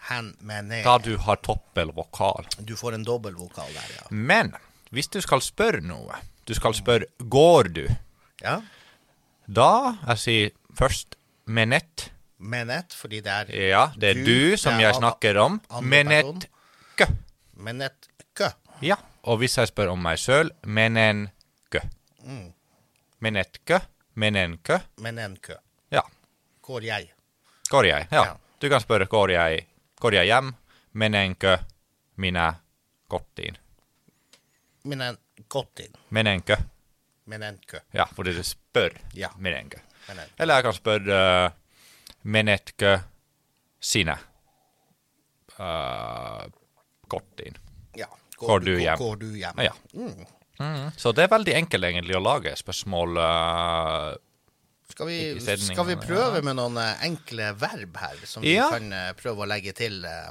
Han 0.07 0.35
med 0.39 0.69
ne. 0.69 0.83
da 0.85 0.97
du 1.01 1.17
har 1.17 1.35
toppelvokal 1.43 2.45
Du 2.61 2.75
får 2.77 2.93
en 2.93 3.03
dobbeltvokal 3.03 3.73
der, 3.73 3.89
ja. 3.97 4.05
Men 4.09 4.53
hvis 4.95 5.09
du 5.11 5.19
skal 5.21 5.41
spørre 5.41 5.81
noe, 5.83 6.15
du 6.45 6.53
skal 6.53 6.73
spørre 6.77 7.05
'går 7.19 7.63
du', 7.73 7.95
Ja, 8.41 8.61
da 9.47 9.97
jeg 10.07 10.17
sier 10.17 10.49
først 10.77 11.15
menet. 11.47 12.11
Menet, 12.45 12.93
fordi 12.93 13.19
det 13.25 13.31
er 13.33 13.51
Ja, 13.69 13.85
det 13.97 14.09
er 14.11 14.19
Du, 14.21 14.25
du, 14.27 14.57
som 14.61 14.73
er 14.77 14.85
jeg 14.87 14.95
snakker 14.99 15.37
om. 15.41 15.59
Menet 15.81 16.47
kø. 16.97 17.05
menet 17.57 18.09
kø. 18.37 18.49
Ja. 18.81 18.95
Og 19.23 19.37
hvis 19.41 19.57
jeg 19.57 19.67
spør 19.71 19.89
om 19.93 20.01
meg 20.05 20.19
sjøl, 20.21 20.51
menen 20.65 21.27
kø. 21.73 21.79
Menet 23.23 23.59
kø, 23.65 23.79
menen 24.15 24.57
kø. 24.63 24.77
Menen 25.01 25.37
kø. 25.41 25.55
Ja. 25.91 26.01
Går 26.61 26.81
jeg. 26.85 27.11
Går 27.69 27.83
jeg? 27.89 28.07
Ja. 28.11 28.23
Ja. 28.25 28.33
Du 28.61 28.69
kan 28.69 28.81
spørre 28.81 29.05
går 29.09 29.29
jeg, 29.33 29.65
går 29.99 30.13
jeg 30.19 30.25
hjem, 30.29 30.53
menen 30.93 31.35
kø, 31.35 31.55
mine 32.21 32.45
gått 33.09 33.39
inn. 33.43 33.57
Menen 34.85 35.17
gått 35.49 35.79
inn. 35.83 35.95
Menen 36.09 36.41
kø. 36.45 36.55
Ja, 37.93 38.05
fordi 38.13 38.35
du 38.37 38.43
spør 38.45 38.93
Ja. 39.17 39.27
menen 39.37 39.69
kø. 39.69 39.77
Eller 40.37 40.55
jeg 40.59 40.63
kan 40.63 40.73
spørre 40.73 41.45
uh, 41.47 41.51
menet 42.25 42.73
kø 42.81 42.95
sine. 43.85 44.17
Uh, 45.59 46.45
inn. 47.45 47.57
Ja. 47.95 48.07
Går 48.37 48.59
du 48.65 48.73
hjem? 48.79 48.97
Går 48.99 49.19
du 49.21 49.27
hjem? 49.37 49.61
Ja. 49.63 49.73
Mm. 49.93 50.91
Så 50.97 51.11
det 51.15 51.25
er 51.25 51.31
veldig 51.31 51.53
enkelt 51.55 51.87
egentlig 51.87 52.15
å 52.17 52.23
lage 52.23 52.55
spørsmål. 52.59 53.19
Uh, 53.19 54.15
Skal 54.91 55.09
vi, 55.09 55.19
skal 55.41 55.87
vi 55.89 55.95
prøve 55.99 56.41
med 56.45 56.55
noen 56.59 56.77
eh, 56.79 57.05
enkle 57.07 57.49
verb 57.59 57.97
her, 57.99 58.19
som 58.29 58.43
Ja. 58.45 58.67
vi 58.69 58.75
kan 58.77 58.93
eh, 58.93 59.13
prøve 59.17 59.43
å 59.43 59.47
legge 59.49 59.73
til? 59.75 59.97
eh? 60.05 60.29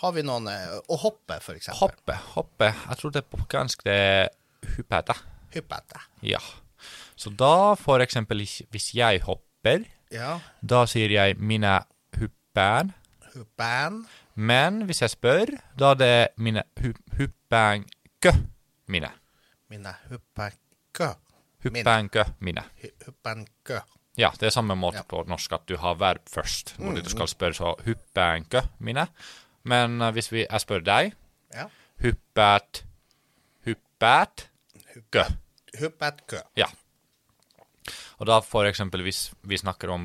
Har 0.00 0.14
vi 0.14 0.22
noen 0.24 0.46
Å 0.48 0.96
hoppe, 1.02 1.36
for 1.42 1.58
eksempel. 1.58 1.80
hoppe, 1.82 2.16
hoppe. 2.36 2.70
Jeg 2.88 3.00
tror 3.00 3.12
det 3.12 3.24
på 3.28 3.40
gransk 3.50 3.82
det 3.84 3.96
er 3.98 4.30
hyppete. 4.76 5.14
Hyppete. 5.52 6.00
Ja. 6.24 6.40
Så 7.18 7.30
da 7.36 7.74
for 7.78 8.00
eksempel 8.02 8.40
hvis 8.46 8.88
jeg 8.96 9.20
hopper, 9.26 9.84
Ja. 10.12 10.38
da 10.62 10.84
sier 10.86 11.10
jeg 11.10 11.36
mine 11.40 11.78
huppen. 12.18 12.92
Huppan. 13.34 14.02
Men 14.34 14.82
hvis 14.88 15.00
jeg 15.02 15.10
spør, 15.10 15.46
da 15.78 15.90
er 15.92 15.94
det 16.00 16.28
mine 16.36 16.62
hu 16.82 16.92
mine. 18.88 19.10
Mine 19.70 19.94
huppekø. 20.10 21.08
Min. 21.64 21.86
Mine. 22.40 22.62
Hu- 22.82 23.80
Ja, 24.18 24.28
det 24.40 24.46
er 24.46 24.50
samme 24.52 24.74
måte 24.76 25.00
på 25.08 25.22
norsk 25.28 25.52
at 25.56 25.62
du 25.68 25.76
har 25.80 25.94
verb 25.94 26.28
først. 26.28 26.74
Hvor 26.76 26.92
du 27.00 27.08
skal 27.08 27.28
spørre 27.28 27.54
så 27.54 27.74
huppenkø 27.86 28.60
mine. 28.78 29.06
Men 29.64 30.02
uh, 30.02 30.10
hvis 30.12 30.32
vi, 30.32 30.46
jeg 30.50 30.60
spør 30.60 30.80
deg, 30.84 31.12
Ja. 31.54 31.64
huppet, 32.02 32.84
huppet, 33.64 34.50
kø. 35.12 35.22
Huppetkø. 35.80 36.36
Ja. 36.56 36.66
Og 38.22 38.28
da 38.30 38.38
for 38.46 38.68
eksempel 38.68 39.02
hvis 39.02 39.32
vi 39.50 39.58
snakker 39.58 39.90
om 39.90 40.04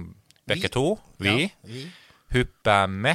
begge 0.49 0.71
to, 0.73 0.95
vi, 1.21 1.30
Ja, 1.45 1.49
vi. 1.69 1.84
huppeme, 2.34 3.13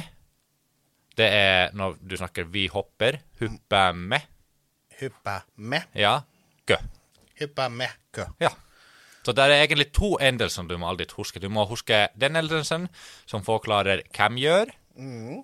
det 1.19 1.27
er 1.27 1.73
når 1.75 1.97
du 2.01 2.15
snakker 2.17 2.47
vi 2.49 2.67
hopper, 2.71 3.19
huppeme, 3.41 4.21
Huppe 5.01 5.33
med. 5.57 5.81
ja, 5.97 6.19
kø. 6.69 6.77
Huppe 7.41 7.65
med 7.69 7.89
kø. 8.13 8.23
Ja. 8.39 8.49
Så 9.25 9.31
det 9.35 9.43
er 9.43 9.53
egentlig 9.63 9.91
to 9.95 10.17
endelser 10.21 10.63
du 10.67 10.77
må 10.77 10.87
alltid 10.89 11.11
huske. 11.17 11.39
Du 11.39 11.49
må 11.49 11.65
huske 11.67 12.07
den 12.19 12.35
endelsen 12.35 12.87
som 13.25 13.43
forklarer 13.43 14.01
hvem 14.15 14.37
gjør, 14.39 14.71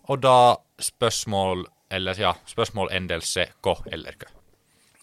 og 0.08 0.22
da 0.24 0.56
spørsmål, 0.80 1.65
eller 1.91 2.15
ja, 2.19 2.34
spørsmålendelse 2.45 3.45
gå 3.62 3.76
eller 3.91 4.12
kø. 4.19 4.28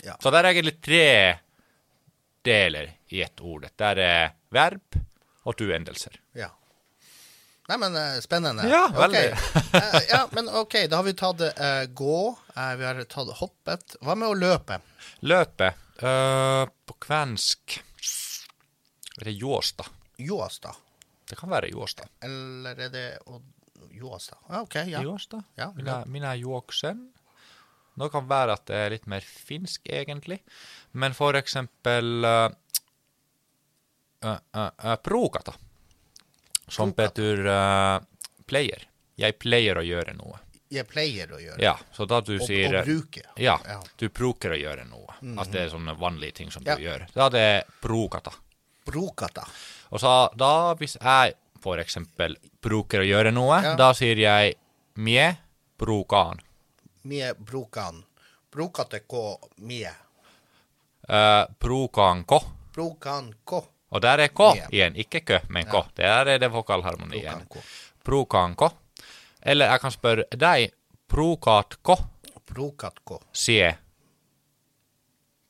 Ja. 0.05 0.15
Så 0.23 0.31
det 0.31 0.39
er 0.41 0.51
egentlig 0.53 0.77
tre 0.81 1.39
deler 2.45 2.93
i 3.11 3.23
ett 3.23 3.41
ord. 3.41 3.67
Det 3.77 3.99
er 3.99 4.31
verb 4.55 5.01
og 5.47 5.57
to 5.59 5.69
endelser. 5.73 6.19
Ja. 6.37 6.51
Nei, 7.67 7.79
men 7.83 7.97
eh, 7.99 8.19
spennende. 8.23 8.67
Ja, 8.71 8.85
veldig. 8.95 9.19
veldig. 9.19 9.63
Uh, 9.75 10.01
ja, 10.13 10.21
men 10.33 10.49
OK, 10.63 10.77
da 10.91 11.01
har 11.01 11.07
vi 11.07 11.15
tatt 11.19 11.43
uh, 11.43 11.83
gå, 11.99 12.21
uh, 12.55 12.75
vi 12.79 12.87
har 12.87 13.01
tatt 13.11 13.33
hoppet. 13.41 13.97
Hva 14.07 14.15
med 14.19 14.31
å 14.31 14.39
løpe? 14.39 14.81
Løpe 15.27 15.73
på 15.97 16.95
kvensk 17.01 17.79
Er 19.17 19.25
det 19.25 19.33
jåsta? 19.33 19.87
Jåsta. 20.21 20.75
Det 21.25 21.39
kan 21.41 21.49
være 21.49 21.71
jåsta. 21.73 22.05
Eller 22.21 22.83
er 22.85 22.91
det 22.93 23.07
Jåsta? 23.97 24.37
Ja, 24.51 24.61
OK. 24.61 24.75
Ja. 24.93 25.01
Jåsta? 25.01 25.41
Ja, 25.57 25.71
Mine, 25.73 26.03
mine 26.13 26.35
juoksen. 26.37 27.01
Det 27.97 28.11
kan 28.13 28.29
være 28.29 28.59
at 28.59 28.67
det 28.69 28.77
er 28.77 28.93
litt 28.93 29.09
mer 29.09 29.25
finsk, 29.25 29.89
egentlig. 29.89 30.43
Men 30.93 31.17
for 31.17 31.39
eksempel 31.41 32.29
prokata, 35.03 35.55
som 36.69 36.93
Prokata. 36.93 37.03
betyr 37.15 37.47
uh, 37.47 38.01
pleier. 38.47 38.87
Jeg 39.17 39.39
pleier 39.39 39.79
å 39.81 39.85
gjøre 39.87 40.15
noe. 40.17 40.39
Jeg 40.71 40.85
pleier 40.91 41.31
å 41.31 41.39
gjøre 41.39 41.63
Ja, 41.63 41.77
så 41.95 42.05
da 42.11 42.19
du 42.21 42.35
Og, 42.41 42.43
sier 42.47 42.75
og 42.81 42.85
bruke. 42.89 43.23
Ja, 43.39 43.55
Ja. 43.65 43.81
Du 43.97 44.09
bruker 44.09 44.51
å 44.51 44.59
gjøre 44.59 44.85
noe. 44.89 45.15
At 45.41 45.53
det 45.53 45.61
er 45.61 45.69
sånne 45.71 45.95
vanlige 45.99 46.35
ting 46.35 46.51
som 46.51 46.63
Ja. 46.67 46.75
du 46.77 46.83
gjør. 46.83 47.07
Da 47.15 47.27
er 47.27 47.31
det 47.31 47.65
prokata. 47.81 48.33
Brukata. 48.85 49.47
Og 49.93 50.01
så 50.01 50.29
da, 50.37 50.75
hvis 50.75 50.97
jeg 51.01 51.35
for 51.61 51.79
eksempel 51.79 52.37
bruker 52.63 53.01
å 53.01 53.07
gjøre 53.07 53.33
noe, 53.33 53.63
Ja. 53.63 53.77
da 53.77 53.93
sier 53.95 54.17
jeg 54.19 54.57
mie 54.97 55.37
brukan. 55.79 56.41
Mie 57.05 57.33
brukan. 57.35 58.03
Brukate 58.51 59.01
ko 59.07 59.39
mie. 59.59 59.91
Uh, 61.09 61.47
brukan 61.61 62.25
ko. 62.25 62.41
Brukan 62.75 63.33
ko. 63.45 63.65
Og 63.91 64.03
der 64.03 64.19
er 64.19 64.29
K 64.35 64.41
yeah. 64.41 64.73
igjen, 64.73 64.97
ikke 64.97 65.21
kø, 65.21 65.39
men 65.49 65.67
ko. 65.71 65.85
Der 65.97 66.27
er 66.27 66.39
det 66.39 66.51
vokalharmonien. 66.53 67.47
Prokanko. 68.05 68.71
Eller 69.43 69.71
jeg 69.71 69.81
kan 69.81 69.91
spørre 69.95 70.25
deg, 70.35 70.73
prokatko? 71.09 71.97
Prokatko. 72.47 73.21
Sie. 73.33 73.77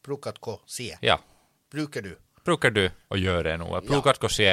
Prokatko 0.04 0.60
sie. 0.66 0.96
Ja, 1.02 1.18
Bruker 1.70 2.02
du. 2.02 2.16
bruker 2.44 2.70
du 2.70 2.84
å 3.10 3.16
gjøre 3.18 3.56
noe? 3.58 3.80
Prokatko 3.82 4.28
ko 4.28 4.32
sie 4.32 4.50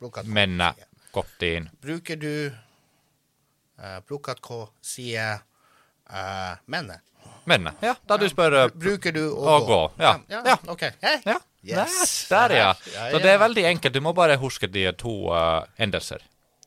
Brukat 0.00 0.26
ko 0.26 0.32
menne 0.34 0.72
sie. 0.74 0.86
kottiin. 1.14 1.68
Bruker 1.80 2.16
du 2.16 2.32
uh, 2.50 4.00
Brukat 4.08 4.40
sie 4.82 5.14
uh, 5.16 6.56
menne? 6.66 7.00
Menne. 7.44 7.72
Ja, 7.80 7.94
da 8.06 8.16
du 8.16 8.26
spør 8.28 8.64
uh, 8.64 8.70
Bruker 8.74 9.12
du 9.12 9.22
å, 9.28 9.44
Å 9.46 9.60
gå, 9.66 9.80
ja. 10.02 10.16
Ja, 10.28 10.42
Ja. 10.46 10.58
OK. 10.66 10.82
Hey. 11.00 11.20
Ja, 11.24 11.38
Yes. 11.66 12.26
der, 12.30 12.48
der 12.48 12.56
ja. 12.56 12.68
Ja, 12.94 13.10
Så 13.10 13.18
det 13.22 13.30
er 13.32 13.38
veldig 13.42 13.64
enkelt. 13.72 13.94
Du 13.94 14.00
må 14.04 14.12
bare 14.16 14.36
huske 14.40 14.66
de 14.70 14.86
to 14.92 15.14
uh, 15.32 15.64
endelser. 15.78 16.22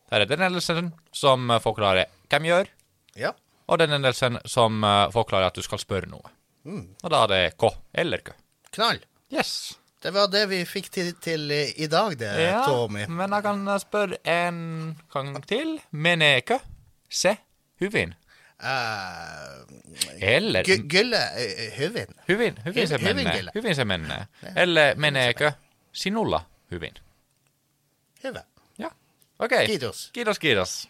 Der 0.10 0.22
er 0.22 0.26
den 0.30 0.42
endelsen 0.42 0.94
som 1.14 1.50
uh, 1.50 1.60
forklarer 1.64 2.06
hvem 2.30 2.44
gjør, 2.50 2.68
Ja. 3.16 3.32
og 3.68 3.80
den 3.80 3.94
endelsen 3.94 4.40
som 4.46 4.84
uh, 4.84 5.10
forklarer 5.14 5.48
at 5.52 5.56
du 5.56 5.62
skal 5.66 5.80
spørre 5.82 6.10
noe. 6.10 6.30
Mm. 6.66 6.96
Og 7.04 7.10
da 7.14 7.24
er 7.24 7.28
det 7.34 7.44
K 7.58 7.70
eller 7.94 8.18
K. 8.26 8.34
Knall. 8.76 9.00
Yes. 9.34 9.78
Det 10.02 10.14
var 10.16 10.28
det 10.32 10.46
vi 10.50 10.62
fikk 10.66 10.90
til, 10.96 11.10
til 11.20 11.52
i 11.52 11.64
i 11.84 11.88
dag, 11.92 12.14
det, 12.20 12.30
Ja, 12.40 12.62
Tommy. 12.66 13.06
men 13.08 13.32
jeg 13.36 13.44
kan 13.44 13.66
spørre 13.82 14.18
en 14.24 14.96
gang 15.12 15.34
til. 15.48 15.74
Meneke 15.92 16.60
se 17.10 17.34
huvin. 17.82 18.14
Uh, 18.63 19.78
Eller 20.22 20.63
Gylle 20.63 21.17
uh, 21.17 21.78
Huvin. 21.80 22.08
huvin, 22.30 22.56
huvin 22.65 22.88
se 22.88 22.95
Huvin- 22.95 23.04
menne. 23.04 23.24
huvingille. 23.24 23.52
Huvin 23.56 23.76
se 23.76 23.86
menne. 23.86 24.28
Eller 24.56 24.95
meneke 24.95 25.54
sinulla 25.93 26.45
huvin. 26.72 26.93
Huve. 28.24 28.43
Ja, 28.78 28.91
OK. 29.39 29.52
Kiitos. 29.65 30.10
Kiitos, 30.13 30.39
kiitos. 30.39 30.89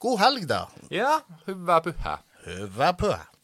God 0.00 0.18
helg, 0.20 0.48
da. 0.48 0.66
Ja, 0.90 1.20
hyvää 1.46 1.80
pyhää. 1.80 2.18
Hyvä 2.46 2.92
pyhä. 2.92 3.24